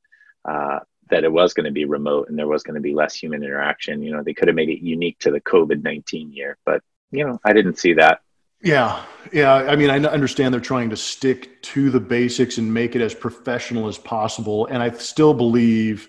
[0.49, 0.79] uh,
[1.11, 3.43] that it was going to be remote and there was going to be less human
[3.43, 4.03] interaction.
[4.03, 7.27] You know, they could have made it unique to the COVID nineteen year, but you
[7.27, 8.21] know, I didn't see that.
[8.63, 9.03] Yeah,
[9.33, 9.55] yeah.
[9.55, 13.15] I mean, I understand they're trying to stick to the basics and make it as
[13.15, 16.09] professional as possible, and I still believe.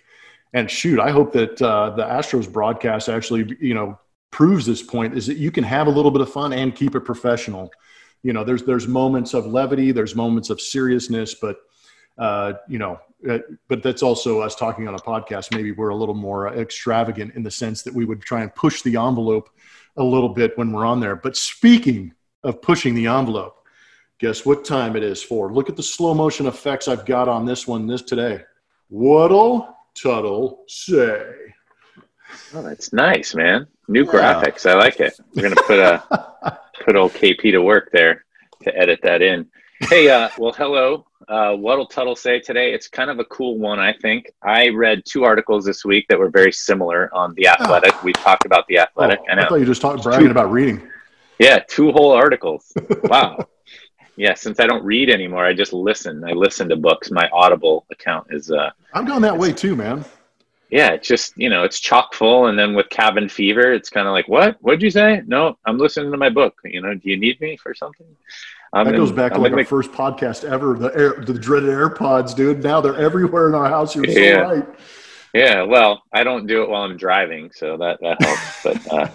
[0.54, 3.98] And shoot, I hope that uh, the Astros broadcast actually, you know,
[4.32, 6.94] proves this point: is that you can have a little bit of fun and keep
[6.94, 7.72] it professional.
[8.22, 11.58] You know, there's there's moments of levity, there's moments of seriousness, but
[12.18, 13.00] uh, you know,
[13.30, 15.54] Uh, but that's also us talking on a podcast.
[15.56, 18.82] Maybe we're a little more extravagant in the sense that we would try and push
[18.82, 19.50] the envelope
[19.98, 21.16] a little bit when we're on there.
[21.16, 22.14] But speaking
[22.44, 23.58] of pushing the envelope.
[24.20, 25.52] Guess what time it is for?
[25.52, 28.42] Look at the slow motion effects I've got on this one this today.
[28.90, 31.24] What'll Tuttle say?
[32.54, 33.68] Oh, that's nice, man.
[33.88, 34.12] New Yeah.
[34.12, 34.70] graphics.
[34.70, 35.14] I like it.
[35.36, 38.26] We're gonna put a put old KP to work there
[38.64, 39.48] to edit that in.
[39.90, 41.06] Hey, uh, well, hello.
[41.28, 42.74] Uh, what'll Tuttle say today?
[42.74, 44.30] It's kind of a cool one, I think.
[44.44, 48.04] I read two articles this week that were very similar on the Athletic.
[48.04, 49.20] We talked about the Oh, Athletic.
[49.30, 49.48] I I know.
[49.50, 50.82] thought you just talked bragging about reading.
[51.40, 52.72] Yeah, two whole articles.
[53.06, 53.48] Wow.
[54.16, 56.24] yeah, since I don't read anymore, I just listen.
[56.24, 57.10] I listen to books.
[57.12, 60.06] My Audible account is uh I'm going that way too, man.
[60.70, 64.08] yeah, it's just, you know, it's chock full and then with cabin fever, it's kind
[64.08, 64.58] of like, "What?
[64.62, 66.56] What'd you say?" No, I'm listening to my book.
[66.66, 68.06] You know, do you need me for something?
[68.74, 70.96] I'm That in- goes back to I'm like in our the- first podcast ever, the
[70.98, 72.64] air, the dreaded AirPods, dude.
[72.64, 73.96] Now they're everywhere in our house.
[73.96, 74.36] You're Yeah.
[74.36, 74.66] so right.
[75.34, 78.64] Yeah, well, I don't do it while I'm driving, so that that helps.
[78.64, 79.08] but uh,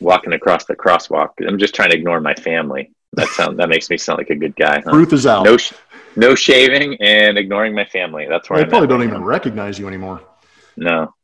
[0.00, 2.92] walking across the crosswalk, I'm just trying to ignore my family.
[3.14, 4.80] That sound that makes me sound like a good guy.
[4.80, 4.90] Huh?
[4.92, 5.44] Truth is out.
[5.44, 5.72] No, sh-
[6.16, 8.26] no shaving and ignoring my family.
[8.28, 10.20] That's where they I'm probably don't even recognize you anymore.
[10.76, 11.14] No,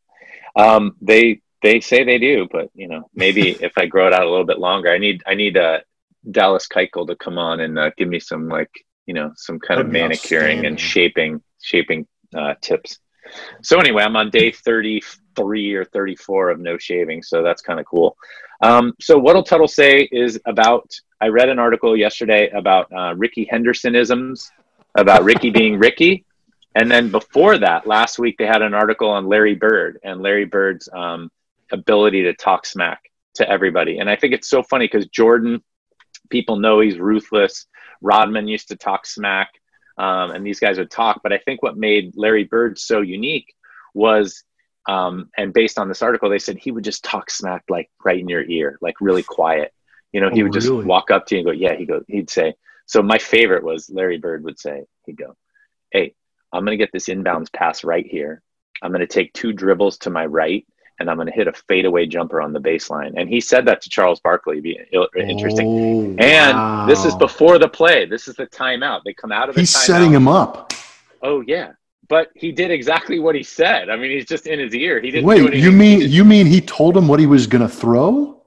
[0.57, 4.23] um, they they say they do, but you know, maybe if I grow it out
[4.23, 5.81] a little bit longer, I need I need uh,
[6.31, 8.71] Dallas Keuchel to come on and uh, give me some like
[9.07, 12.07] you know some kind of That'd be manicuring and shaping shaping
[12.37, 12.99] uh, tips.
[13.63, 17.87] So anyway, I'm on day 33 or 34 of no shaving, so that's kind of
[17.87, 18.17] cool.
[18.63, 20.91] Um, so what'll Tuttle say is about?
[21.21, 24.51] I read an article yesterday about uh, Ricky Hendersonisms,
[24.97, 26.25] about Ricky being Ricky,
[26.75, 30.45] and then before that, last week they had an article on Larry Bird and Larry
[30.45, 31.31] Bird's um,
[31.73, 33.99] ability to talk smack to everybody.
[33.99, 35.63] And I think it's so funny because Jordan,
[36.31, 37.67] people know he's ruthless.
[38.01, 39.51] Rodman used to talk smack,
[39.99, 41.21] um, and these guys would talk.
[41.23, 43.55] But I think what made Larry Bird so unique
[43.93, 44.45] was,
[44.89, 48.19] um, and based on this article, they said he would just talk smack like right
[48.19, 49.73] in your ear, like really quiet.
[50.13, 50.85] You know, he Oh, would just really?
[50.85, 52.55] walk up to you and go, "Yeah." He go, he'd say.
[52.87, 55.37] So my favorite was Larry Bird would say, he'd go,
[55.93, 56.15] "Hey,
[56.53, 58.43] I'm going to get this inbounds pass right here.
[58.83, 60.67] I'm going to take two dribbles to my right,
[61.01, 63.81] and I'm going to hit a fadeaway jumper on the baseline." And he said that
[63.83, 64.61] to Charles Barkley.
[64.61, 64.79] Be
[65.17, 66.17] interesting.
[66.21, 68.05] Oh, And this is before the play.
[68.07, 69.01] This is the timeout.
[69.05, 69.87] They come out of the He's timeout.
[69.87, 70.73] setting him up.
[71.23, 71.73] Oh yeah,
[72.09, 73.91] but he did exactly what he said.
[73.91, 75.01] I mean, he's just in his ear.
[75.01, 75.27] He didn't.
[75.27, 78.43] Wait, you mean you mean he told him what he was going to throw,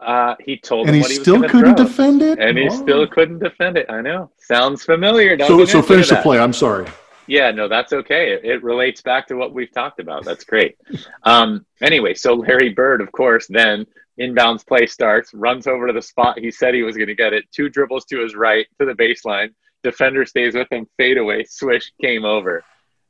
[0.00, 1.84] Uh, he told and him he what he was still couldn't throw.
[1.86, 2.74] defend it, and he Oh.
[2.82, 3.86] still couldn't defend it.
[3.90, 4.30] I know.
[4.38, 5.38] Sounds familiar.
[5.46, 6.38] So, so finish the play.
[6.38, 6.86] I'm sorry.
[7.26, 8.32] Yeah, no, that's okay.
[8.32, 10.24] It, it relates back to what we've talked about.
[10.24, 10.76] That's great.
[11.22, 13.86] Um, anyway, so Larry Bird, of course, then
[14.20, 17.32] inbounds play starts, runs over to the spot he said he was going to get
[17.32, 19.54] it, two dribbles to his right to the baseline.
[19.82, 22.62] Defender stays with him, fade away, swish, came over.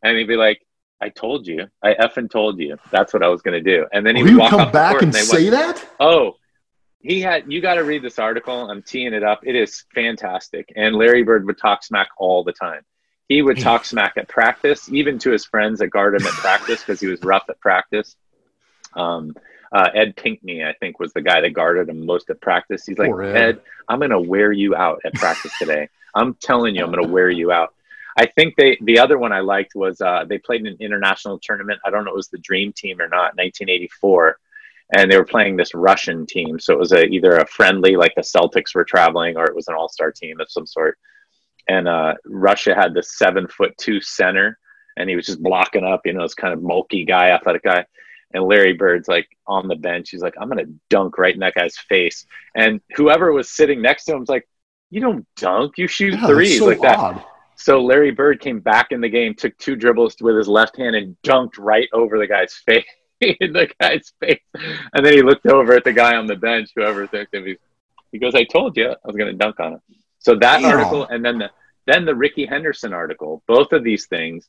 [0.02, 0.60] And he'd be like,
[1.00, 1.68] I told you.
[1.82, 2.76] I effing told you.
[2.90, 3.86] That's what I was going to do.
[3.92, 5.88] And then he Will would walk come back court and say went, that?
[6.00, 6.36] Oh,
[7.00, 7.50] he had.
[7.52, 8.70] You got to read this article.
[8.70, 9.40] I'm teeing it up.
[9.44, 10.72] It is fantastic.
[10.74, 12.82] And Larry Bird would talk smack all the time.
[13.28, 16.80] He would talk smack at practice, even to his friends that guard him at practice
[16.80, 18.16] because he was rough at practice.
[18.94, 19.34] Um,
[19.72, 22.86] uh, Ed Pinckney, I think, was the guy that guarded him most at practice.
[22.86, 23.36] He's like, Ed.
[23.36, 25.88] Ed, I'm going to wear you out at practice today.
[26.14, 27.74] I'm telling you, I'm going to wear you out.
[28.16, 31.38] I think they the other one I liked was uh, they played in an international
[31.40, 31.80] tournament.
[31.84, 34.38] I don't know if it was the Dream Team or not, 1984,
[34.96, 36.60] and they were playing this Russian team.
[36.60, 39.66] So it was a, either a friendly, like the Celtics were traveling, or it was
[39.66, 40.98] an All Star team of some sort.
[41.68, 44.58] And uh, Russia had this seven foot two center,
[44.96, 47.84] and he was just blocking up, you know, this kind of bulky guy, athletic guy.
[48.32, 50.10] And Larry Bird's like on the bench.
[50.10, 52.26] He's like, I'm gonna dunk right in that guy's face.
[52.54, 54.46] And whoever was sitting next to him was like,
[54.90, 56.98] You don't dunk, you shoot Yeah, threes so like that.
[56.98, 57.24] odd.
[57.56, 60.96] So Larry Bird came back in the game, took two dribbles with his left hand,
[60.96, 62.84] and dunked right over the guy's face.
[63.20, 64.40] in the guy's face,
[64.92, 67.46] and then he looked over at the guy on the bench, whoever took him.
[67.46, 67.56] He,
[68.10, 69.80] he goes, "I told you I was going to dunk on him."
[70.24, 70.70] So that Damn.
[70.70, 71.50] article, and then the
[71.86, 74.48] then the Ricky Henderson article, both of these things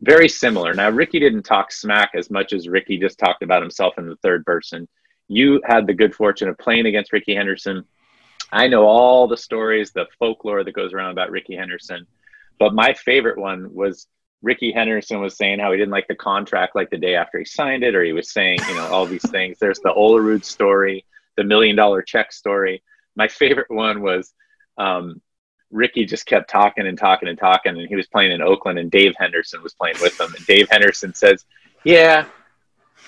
[0.00, 0.72] very similar.
[0.72, 4.16] Now Ricky didn't talk smack as much as Ricky just talked about himself in the
[4.16, 4.86] third person.
[5.26, 7.84] You had the good fortune of playing against Ricky Henderson.
[8.52, 12.06] I know all the stories, the folklore that goes around about Ricky Henderson.
[12.60, 14.06] But my favorite one was
[14.42, 17.44] Ricky Henderson was saying how he didn't like the contract like the day after he
[17.44, 19.58] signed it, or he was saying, you know, all these things.
[19.58, 21.04] There's the Olerud story,
[21.36, 22.82] the million dollar check story.
[23.16, 24.32] My favorite one was
[24.78, 25.20] um,
[25.70, 28.90] Ricky just kept talking and talking and talking, and he was playing in Oakland, and
[28.90, 30.32] Dave Henderson was playing with him.
[30.34, 31.44] And Dave Henderson says,
[31.84, 32.26] "Yeah,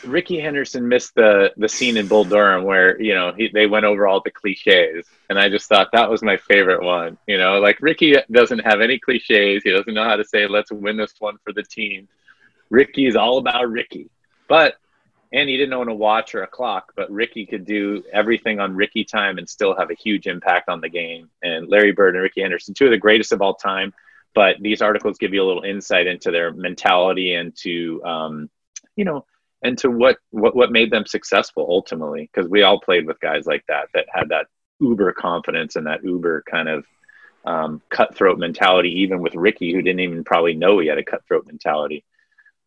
[0.05, 3.85] Ricky Henderson missed the the scene in Bull Durham where you know he, they went
[3.85, 7.19] over all the cliches, and I just thought that was my favorite one.
[7.27, 9.63] You know, like Ricky doesn't have any cliches.
[9.63, 12.09] He doesn't know how to say "Let's win this one for the team."
[12.71, 14.11] Ricky is all about Ricky,
[14.49, 14.75] but
[15.33, 18.75] and he didn't own a watch or a clock, but Ricky could do everything on
[18.75, 21.29] Ricky time and still have a huge impact on the game.
[21.43, 23.93] And Larry Bird and Ricky Henderson, two of the greatest of all time.
[24.35, 28.51] But these articles give you a little insight into their mentality and to, um,
[28.95, 29.25] you know,
[29.63, 33.47] and to what what what made them successful ultimately because we all played with guys
[33.47, 34.47] like that that had that
[34.81, 36.85] uber confidence and that uber kind of
[37.45, 41.47] um, cutthroat mentality even with ricky who didn't even probably know he had a cutthroat
[41.47, 42.05] mentality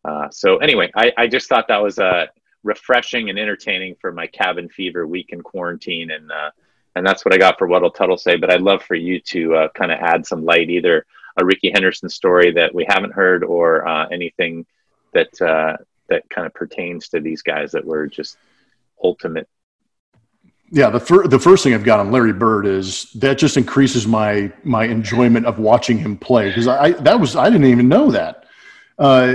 [0.04, 2.26] uh, so anyway I, I just thought that was uh,
[2.62, 6.50] refreshing and entertaining for my cabin fever week in quarantine and uh,
[6.94, 9.54] and that's what i got for what'll tuttle say but i'd love for you to
[9.54, 11.04] uh, kind of add some light either
[11.38, 14.64] a ricky henderson story that we haven't heard or uh, anything
[15.12, 15.76] that uh,
[16.08, 18.36] that kind of pertains to these guys that were just
[19.02, 19.48] ultimate.
[20.70, 24.06] Yeah, the fir- the first thing I've got on Larry Bird is that just increases
[24.06, 27.88] my my enjoyment of watching him play because I, I, that was I didn't even
[27.88, 28.44] know that.
[28.98, 29.34] Uh,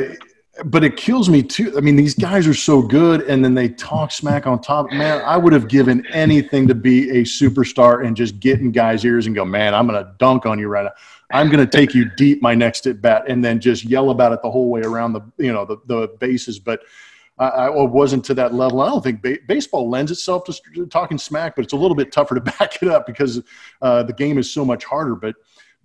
[0.66, 1.74] but it kills me too.
[1.78, 4.92] I mean, these guys are so good, and then they talk smack on top.
[4.92, 9.06] Man, I would have given anything to be a superstar and just get in guys'
[9.06, 10.92] ears and go, "Man, I'm going to dunk on you right now."
[11.32, 14.32] I'm going to take you deep my next at bat, and then just yell about
[14.32, 16.60] it the whole way around the you know the, the bases.
[16.60, 16.82] But
[17.38, 18.82] I, I wasn't to that level.
[18.82, 22.12] I don't think ba- baseball lends itself to talking smack, but it's a little bit
[22.12, 23.42] tougher to back it up because
[23.82, 25.16] uh, the game is so much harder.
[25.16, 25.36] But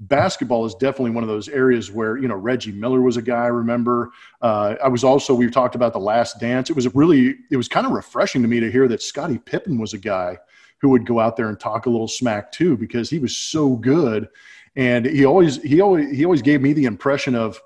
[0.09, 3.44] basketball is definitely one of those areas where you know Reggie Miller was a guy
[3.44, 4.11] I remember.
[4.40, 6.70] Uh, I was also we've talked about the Last Dance.
[6.70, 9.78] It was really it was kind of refreshing to me to hear that Scottie Pippen
[9.78, 10.38] was a guy
[10.78, 13.76] who would go out there and talk a little smack too because he was so
[13.76, 14.28] good
[14.76, 17.61] and he always he always he always gave me the impression of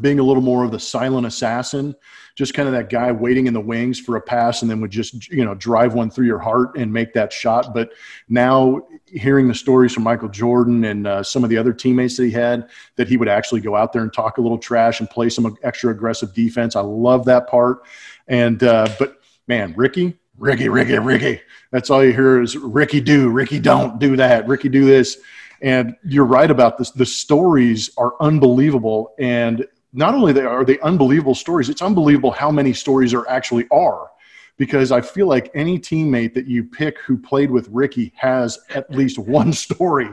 [0.00, 1.94] being a little more of the silent assassin
[2.36, 4.90] just kind of that guy waiting in the wings for a pass and then would
[4.90, 7.90] just you know drive one through your heart and make that shot but
[8.28, 8.80] now
[9.12, 12.30] hearing the stories from michael jordan and uh, some of the other teammates that he
[12.30, 15.28] had that he would actually go out there and talk a little trash and play
[15.28, 17.82] some extra aggressive defense i love that part
[18.28, 21.40] and uh, but man ricky ricky ricky ricky
[21.70, 25.18] that's all you hear is ricky do ricky don't do that ricky do this
[25.60, 26.90] and you're right about this.
[26.90, 29.14] The stories are unbelievable.
[29.18, 34.10] And not only are they unbelievable stories, it's unbelievable how many stories there actually are.
[34.58, 38.90] Because I feel like any teammate that you pick who played with Ricky has at
[38.90, 40.10] least one story.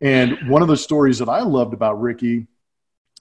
[0.00, 2.46] And one of the stories that I loved about Ricky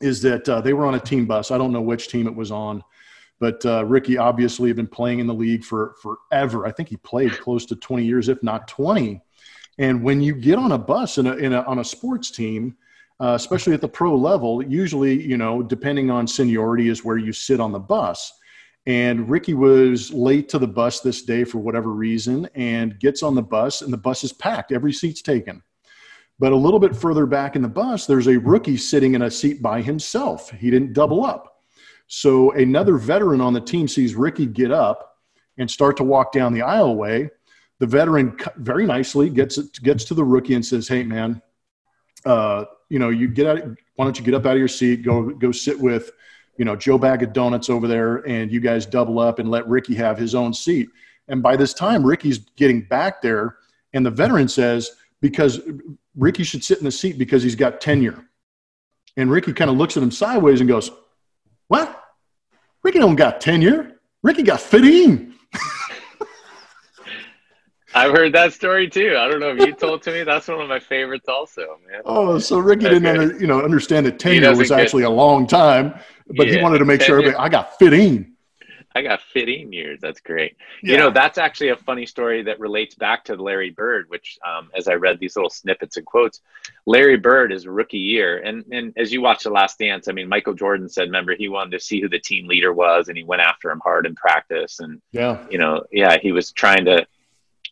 [0.01, 1.51] is that uh, they were on a team bus.
[1.51, 2.83] I don't know which team it was on,
[3.39, 6.65] but uh, Ricky obviously had been playing in the league for forever.
[6.65, 9.21] I think he played close to 20 years, if not 20.
[9.77, 12.75] And when you get on a bus in a, in a on a sports team,
[13.19, 17.31] uh, especially at the pro level, usually, you know, depending on seniority, is where you
[17.31, 18.33] sit on the bus.
[18.87, 23.33] And Ricky was late to the bus this day for whatever reason and gets on
[23.33, 24.71] the bus, and the bus is packed.
[24.71, 25.63] Every seat's taken.
[26.37, 29.31] But a little bit further back in the bus, there's a rookie sitting in a
[29.31, 30.51] seat by himself.
[30.51, 31.61] He didn't double up.
[32.07, 35.17] So another veteran on the team sees Ricky get up
[35.57, 37.29] and start to walk down the aisleway
[37.79, 41.41] the veteran very nicely gets gets to the rookie and says, "Hey, man,
[42.25, 43.77] uh, you know, you get out.
[43.95, 45.03] Why don't you get up out of your seat?
[45.03, 46.11] Go go sit with,
[46.57, 49.67] you know, Joe Bag of Donuts over there, and you guys double up and let
[49.67, 50.89] Ricky have his own seat."
[51.27, 53.57] And by this time, Ricky's getting back there,
[53.93, 54.91] and the veteran says,
[55.21, 55.61] "Because
[56.15, 58.25] Ricky should sit in the seat because he's got tenure."
[59.17, 60.91] And Ricky kind of looks at him sideways and goes,
[61.67, 62.01] "What?
[62.83, 63.99] Ricky don't got tenure.
[64.23, 65.33] Ricky got fitting."
[67.95, 69.15] I've heard that story too.
[69.17, 70.23] I don't know if you told to me.
[70.23, 72.01] That's one of my favorites, also, man.
[72.05, 75.47] Oh, so Ricky didn't, under, you know, understand that tenure was actually get, a long
[75.47, 75.97] time,
[76.35, 77.31] but yeah, he wanted to make tenure.
[77.31, 78.35] sure I got fit in.
[78.97, 79.99] I got 15 years.
[80.01, 80.55] That's great.
[80.81, 80.93] Yeah.
[80.93, 84.69] You know, that's actually a funny story that relates back to Larry Bird, which, um,
[84.73, 86.39] as I read these little snippets and quotes,
[86.85, 88.37] Larry Bird is rookie year.
[88.37, 91.49] And, and as you watch The Last Dance, I mean, Michael Jordan said, remember, he
[91.49, 94.15] wanted to see who the team leader was and he went after him hard in
[94.15, 94.79] practice.
[94.79, 97.05] And, yeah, you know, yeah, he was trying to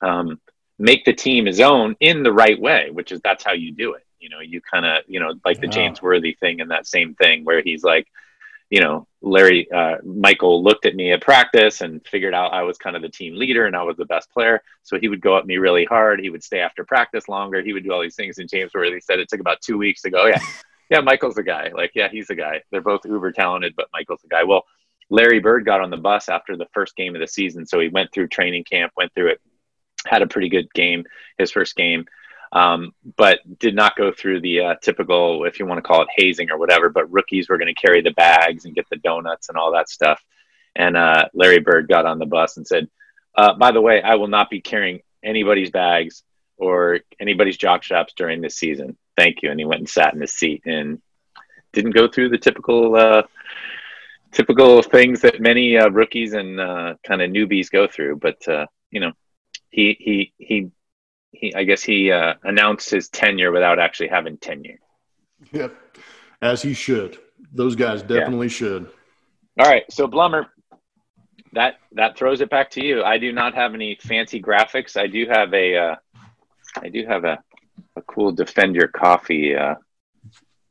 [0.03, 0.39] um,
[0.79, 3.93] make the team his own in the right way, which is that's how you do
[3.93, 4.05] it.
[4.19, 7.13] You know, you kind of, you know, like the James Worthy thing and that same
[7.15, 8.07] thing where he's like,
[8.69, 12.77] you know, Larry, uh, Michael looked at me at practice and figured out I was
[12.77, 14.63] kind of the team leader and I was the best player.
[14.81, 16.21] So he would go at me really hard.
[16.21, 17.61] He would stay after practice longer.
[17.61, 18.39] He would do all these things.
[18.39, 20.39] And James Worthy said it took about two weeks to go, yeah,
[20.89, 21.69] yeah, Michael's the guy.
[21.75, 22.61] Like, yeah, he's the guy.
[22.71, 24.43] They're both uber talented, but Michael's the guy.
[24.43, 24.63] Well,
[25.09, 27.67] Larry Bird got on the bus after the first game of the season.
[27.67, 29.41] So he went through training camp, went through it
[30.05, 31.03] had a pretty good game
[31.37, 32.05] his first game
[32.51, 36.07] um, but did not go through the uh, typical if you want to call it
[36.15, 39.49] hazing or whatever but rookies were going to carry the bags and get the donuts
[39.49, 40.21] and all that stuff.
[40.75, 42.87] And uh, larry bird got on the bus and said
[43.35, 46.23] uh, by the way i will not be carrying anybody's bags
[46.57, 48.97] or anybody's jock straps during this season.
[49.17, 49.51] Thank you.
[49.51, 51.01] And he went and sat in his seat and
[51.71, 53.23] didn't go through the typical uh,
[54.31, 58.37] typical things that many uh, rookies and uh, kind of newbies go through but
[58.89, 59.11] you know
[59.73, 60.71] he he he
[61.31, 64.79] he I guess he uh, announced his tenure without actually having tenure.
[65.51, 65.75] Yep,
[66.41, 67.17] as he should.
[67.51, 68.53] Those guys definitely yeah.
[68.53, 68.89] should.
[69.59, 70.45] All right, so Blummer,
[71.53, 73.03] that that throws it back to you.
[73.03, 74.95] I do not have any fancy graphics.
[74.95, 75.95] I do have a uh,
[76.79, 77.39] I do have a,
[77.95, 79.75] a cool defend your coffee uh,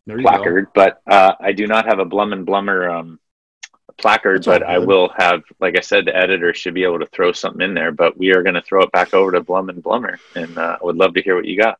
[0.06, 0.70] placard, go.
[0.74, 3.18] but uh, I do not have a Blum and Blummer um,
[4.02, 4.44] placard.
[4.44, 7.62] But I will have, like I said, the editor should be able to throw something
[7.62, 7.92] in there.
[7.92, 10.76] But we are going to throw it back over to Blum and Blummer, and uh,
[10.80, 11.78] I would love to hear what you got.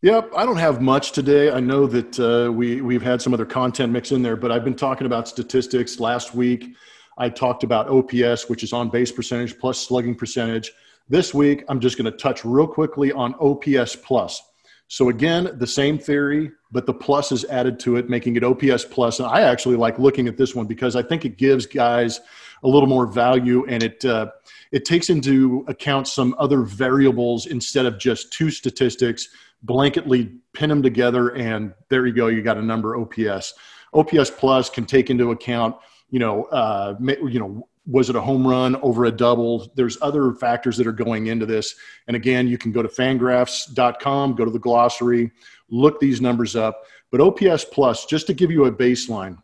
[0.00, 1.50] Yep, I don't have much today.
[1.50, 4.64] I know that uh, we we've had some other content mix in there, but I've
[4.64, 6.76] been talking about statistics last week.
[7.16, 10.72] I talked about OPS, which is on base percentage plus slugging percentage.
[11.08, 14.42] This week, I'm just going to touch real quickly on OPS plus.
[14.88, 18.84] So again, the same theory, but the plus is added to it, making it OPS
[18.84, 19.18] plus.
[19.18, 22.20] And I actually like looking at this one because I think it gives guys
[22.62, 24.30] a little more value and it uh,
[24.72, 29.28] it takes into account some other variables instead of just two statistics.
[29.64, 32.26] Blanketly pin them together, and there you go.
[32.26, 33.54] You got a number OPS.
[33.94, 35.76] OPS plus can take into account
[36.14, 39.70] you know, uh, you know, was it a home run over a double?
[39.74, 41.74] There's other factors that are going into this.
[42.06, 45.30] And again, you can go to fangraphs.com, go to the glossary,
[45.68, 46.84] look these numbers up.
[47.10, 49.38] But OPS plus, just to give you a baseline,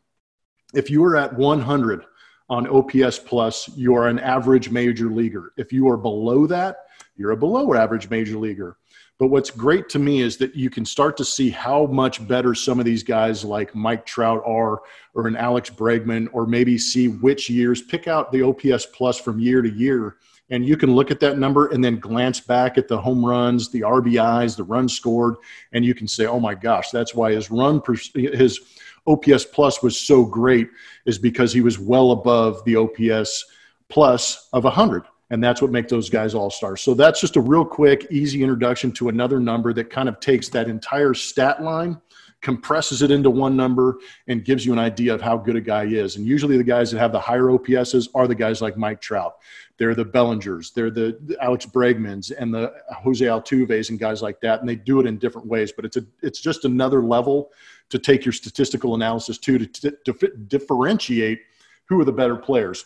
[0.74, 2.04] if you are at 100
[2.48, 5.52] on OPS plus, you are an average major leaguer.
[5.56, 6.78] If you are below that,
[7.16, 8.76] you're a below average major leaguer.
[9.20, 12.54] But what's great to me is that you can start to see how much better
[12.54, 14.80] some of these guys like Mike Trout are,
[15.12, 19.38] or an Alex Bregman, or maybe see which years, pick out the OPS plus from
[19.38, 20.16] year to year.
[20.48, 23.70] And you can look at that number and then glance back at the home runs,
[23.70, 25.34] the RBIs, the runs scored,
[25.74, 27.82] and you can say, oh my gosh, that's why his run,
[28.14, 28.58] his
[29.06, 30.70] OPS plus was so great,
[31.04, 33.44] is because he was well above the OPS
[33.90, 36.80] plus of 100 and that's what makes those guys all stars.
[36.80, 40.48] So that's just a real quick, easy introduction to another number that kind of takes
[40.50, 42.00] that entire stat line,
[42.40, 45.84] compresses it into one number, and gives you an idea of how good a guy
[45.84, 46.16] is.
[46.16, 49.36] And usually, the guys that have the higher OPSs are the guys like Mike Trout.
[49.76, 54.60] They're the Bellingers, they're the Alex Bregmans, and the Jose Altuves, and guys like that.
[54.60, 57.52] And they do it in different ways, but it's a it's just another level
[57.88, 60.12] to take your statistical analysis to to, to
[60.48, 61.42] differentiate
[61.86, 62.84] who are the better players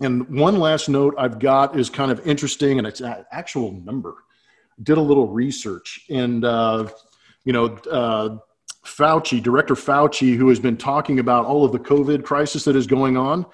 [0.00, 4.14] and one last note I've got is kind of interesting, and it's an actual number.
[4.82, 6.88] Did a little research, and uh,
[7.44, 8.36] you know, uh,
[8.84, 12.86] Fauci, Director Fauci, who has been talking about all of the COVID crisis that is
[12.86, 13.46] going on,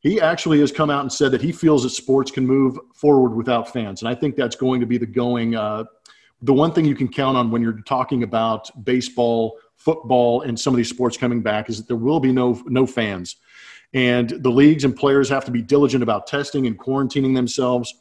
[0.00, 3.34] he actually has come out and said that he feels that sports can move forward
[3.34, 5.56] without fans, and I think that's going to be the going.
[5.56, 5.84] Uh,
[6.42, 10.74] the one thing you can count on when you're talking about baseball, football, and some
[10.74, 13.36] of these sports coming back is that there will be no no fans
[13.94, 17.94] and the leagues and players have to be diligent about testing and quarantining themselves.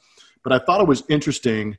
[0.44, 1.78] But I thought it was interesting,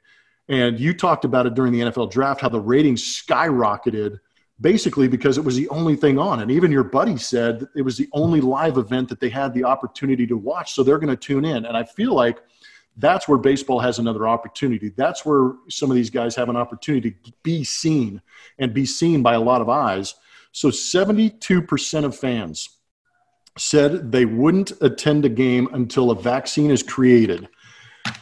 [0.48, 4.18] and you talked about it during the NFL draft, how the ratings skyrocketed
[4.60, 6.40] basically because it was the only thing on.
[6.40, 9.64] And even your buddy said it was the only live event that they had the
[9.64, 10.72] opportunity to watch.
[10.72, 11.66] So they're going to tune in.
[11.66, 12.38] And I feel like
[12.96, 14.90] that's where baseball has another opportunity.
[14.96, 18.22] That's where some of these guys have an opportunity to be seen
[18.58, 20.14] and be seen by a lot of eyes.
[20.52, 22.75] So 72% of fans
[23.58, 27.48] said they wouldn't attend a game until a vaccine is created.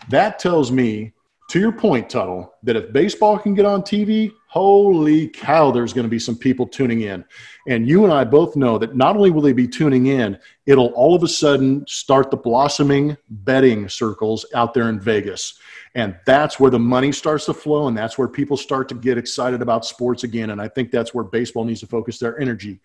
[0.08, 1.12] That tells me,
[1.50, 6.04] to your point, Tuttle, that if baseball can get on TV, holy cow, there's going
[6.04, 7.24] to be some people tuning in.
[7.68, 10.92] And you and I both know that not only will they be tuning in, it'll
[10.94, 15.58] all of a sudden start the blossoming betting circles out there in Vegas.
[15.96, 19.18] And that's where the money starts to flow, and that's where people start to get
[19.18, 20.50] excited about sports again.
[20.50, 22.80] And I think that's where baseball needs to focus their energy.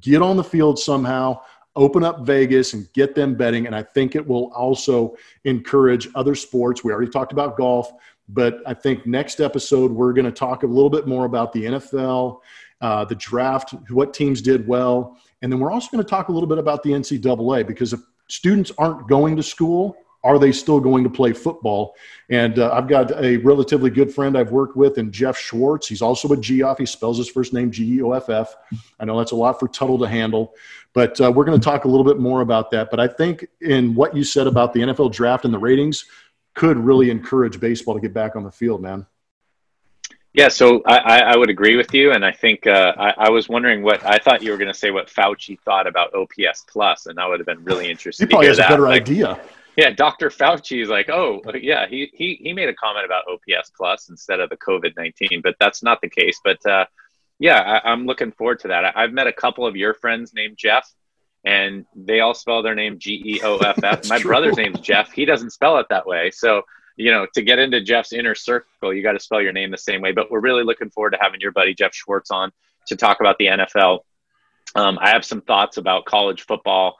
[0.00, 1.40] Get on the field somehow
[1.76, 3.66] open up Vegas and get them betting.
[3.66, 6.84] And I think it will also encourage other sports.
[6.84, 7.92] We already talked about golf,
[8.28, 11.64] but I think next episode, we're going to talk a little bit more about the
[11.64, 12.40] NFL,
[12.80, 15.18] uh, the draft, what teams did well.
[15.42, 18.00] And then we're also going to talk a little bit about the NCAA because if
[18.28, 21.94] students aren't going to school, are they still going to play football?
[22.30, 25.86] And uh, I've got a relatively good friend I've worked with, and Jeff Schwartz.
[25.86, 26.78] He's also a Geoff.
[26.78, 28.56] He spells his first name G E O F F.
[28.98, 30.54] I know that's a lot for Tuttle to handle,
[30.94, 32.90] but uh, we're going to talk a little bit more about that.
[32.90, 36.06] But I think in what you said about the NFL draft and the ratings
[36.54, 39.06] could really encourage baseball to get back on the field, man.
[40.34, 43.48] Yeah, so I, I would agree with you, and I think uh, I, I, was
[43.48, 47.06] wondering what I thought you were going to say what Fauci thought about OPS plus,
[47.06, 48.26] and that would have been really interesting.
[48.26, 48.66] He probably has that.
[48.66, 49.40] a better like, idea.
[49.76, 50.30] Yeah, Dr.
[50.30, 54.40] Fauci is like, oh, yeah, he he he made a comment about OPS plus instead
[54.40, 56.38] of the COVID nineteen, but that's not the case.
[56.44, 56.86] But uh,
[57.38, 58.96] yeah, I, am looking forward to that.
[58.96, 60.88] I, have met a couple of your friends named Jeff,
[61.44, 64.04] and they all spell their name G E O F F.
[64.08, 64.30] My true.
[64.30, 65.12] brother's name's Jeff.
[65.12, 66.30] He doesn't spell it that way.
[66.30, 66.62] So,
[66.96, 69.78] you know, to get into Jeff's inner circle, you got to spell your name the
[69.78, 70.12] same way.
[70.12, 72.52] But we're really looking forward to having your buddy Jeff Schwartz on
[72.86, 74.00] to talk about the NFL.
[74.76, 76.96] Um, I have some thoughts about college football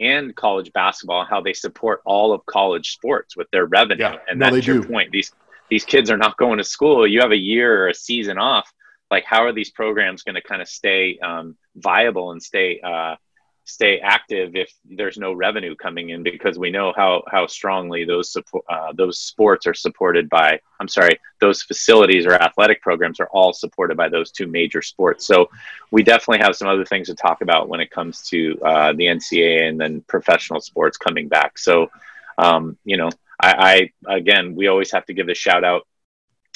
[0.00, 4.02] and college basketball and how they support all of college sports with their revenue.
[4.04, 4.16] Yeah.
[4.28, 4.88] And No, that's your do.
[4.88, 5.10] point.
[5.12, 5.32] These
[5.70, 7.06] these kids are not going to school.
[7.06, 8.72] You have a year or a season off.
[9.10, 13.16] Like, how are these programs going to kind of stay um, viable and stay uh,
[13.68, 16.22] stay active if there's no revenue coming in?
[16.22, 20.58] Because we know how how strongly those support uh, those sports are supported by.
[20.80, 25.26] I'm sorry, those facilities or athletic programs are all supported by those two major sports.
[25.26, 25.50] So
[25.90, 29.04] we definitely have some other things to talk about when it comes to uh, the
[29.04, 31.58] NCAA and then professional sports coming back.
[31.58, 31.90] So,
[32.38, 33.10] um, you know,
[33.40, 35.86] I, I again, we always have to give a shout out.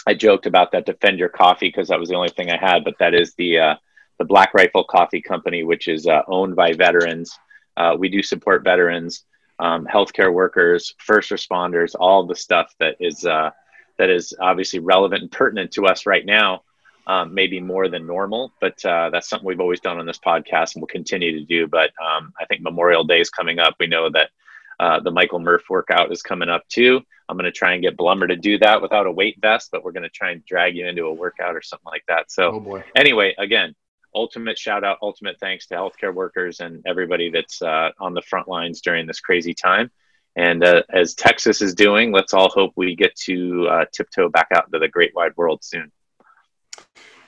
[0.06, 2.84] I joked about that Defend Your Coffee because that was the only thing I had,
[2.84, 3.74] but that is the uh,
[4.22, 7.36] the Black Rifle Coffee Company, which is uh, owned by veterans.
[7.76, 9.24] Uh, we do support veterans,
[9.58, 13.50] um, healthcare workers, first responders, all the stuff that is uh,
[13.98, 16.62] that is obviously relevant and pertinent to us right now.
[17.08, 20.76] Um, maybe more than normal, but uh, that's something we've always done on this podcast
[20.76, 21.66] and we'll continue to do.
[21.66, 23.74] But um, I think Memorial Day is coming up.
[23.80, 24.30] We know that
[24.78, 27.00] uh, the Michael Murph workout is coming up too.
[27.28, 29.82] I'm going to try and get Blummer to do that without a weight vest, but
[29.82, 32.30] we're going to try and drag you into a workout or something like that.
[32.30, 33.74] So, Oh anyway, again,
[34.14, 38.48] ultimate shout out, ultimate thanks to healthcare workers and everybody that's uh, on the front
[38.48, 39.90] lines during this crazy time.
[40.36, 44.48] And uh, as Texas is doing, let's all hope we get to uh, tiptoe back
[44.54, 45.92] out into the great wide world soon.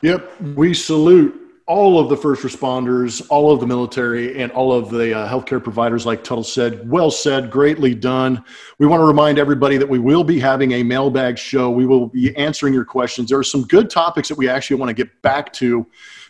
[0.00, 4.90] Yep, we salute all of the first responders, all of the military, and all of
[4.90, 6.88] the uh, healthcare providers, like Tuttle said.
[6.88, 8.44] Well said, greatly done.
[8.78, 11.70] We want to remind everybody that we will be having a mailbag show.
[11.70, 13.30] We will be answering your questions.
[13.30, 15.86] There are some good topics that we actually want to get back to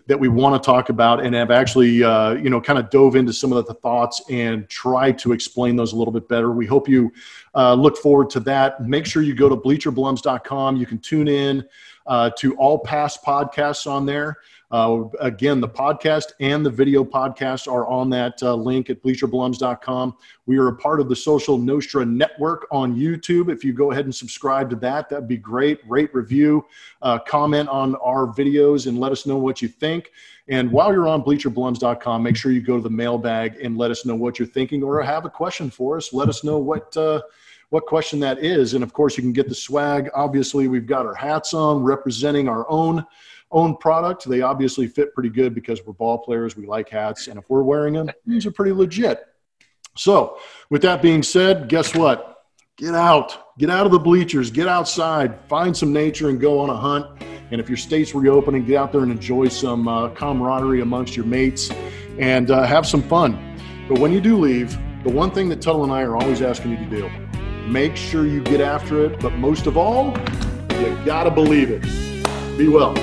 [0.07, 3.17] that we want to talk about and have actually, uh, you know, kind of dove
[3.17, 6.53] into some of the thoughts and try to explain those a little bit better.
[6.53, 7.11] We hope you
[7.55, 8.83] uh, look forward to that.
[8.83, 10.77] Make sure you go to bleacherblums.com.
[10.77, 11.65] You can tune in
[12.07, 14.39] uh, to all past podcasts on there.
[14.75, 20.17] Uh, again, the podcast and the video podcast are on that uh, link at bleacherblums.com.
[20.47, 23.53] We are a part of the Social Nostra network on YouTube.
[23.53, 25.79] If you go ahead and subscribe to that, that'd be great.
[25.89, 26.67] Rate, review,
[27.03, 30.11] uh, comment on our videos, and let us know what you think.
[30.49, 34.05] And while you're on bleacherblums.com, make sure you go to the mailbag and let us
[34.05, 36.13] know what you're thinking or have a question for us.
[36.13, 36.97] Let us know what.
[36.97, 37.23] Uh,
[37.71, 38.75] what question that is.
[38.75, 40.09] And of course, you can get the swag.
[40.15, 43.05] Obviously, we've got our hats on representing our own
[43.55, 44.29] own product.
[44.29, 46.57] They obviously fit pretty good because we're ball players.
[46.57, 47.29] We like hats.
[47.29, 49.25] And if we're wearing them, these are pretty legit.
[49.97, 50.39] So,
[50.71, 52.45] with that being said, guess what?
[52.77, 53.57] Get out.
[53.59, 54.51] Get out of the bleachers.
[54.51, 55.39] Get outside.
[55.49, 57.23] Find some nature and go on a hunt.
[57.51, 61.27] And if your state's reopening, get out there and enjoy some uh, camaraderie amongst your
[61.27, 61.71] mates
[62.19, 63.59] and uh, have some fun.
[63.89, 66.73] But when you do leave, the one thing that Tuttle and I are always asking
[66.73, 67.11] you to do
[67.67, 69.21] make sure you get after it.
[69.21, 70.17] But most of all,
[70.71, 71.83] you got to believe it.
[72.59, 72.95] Be well.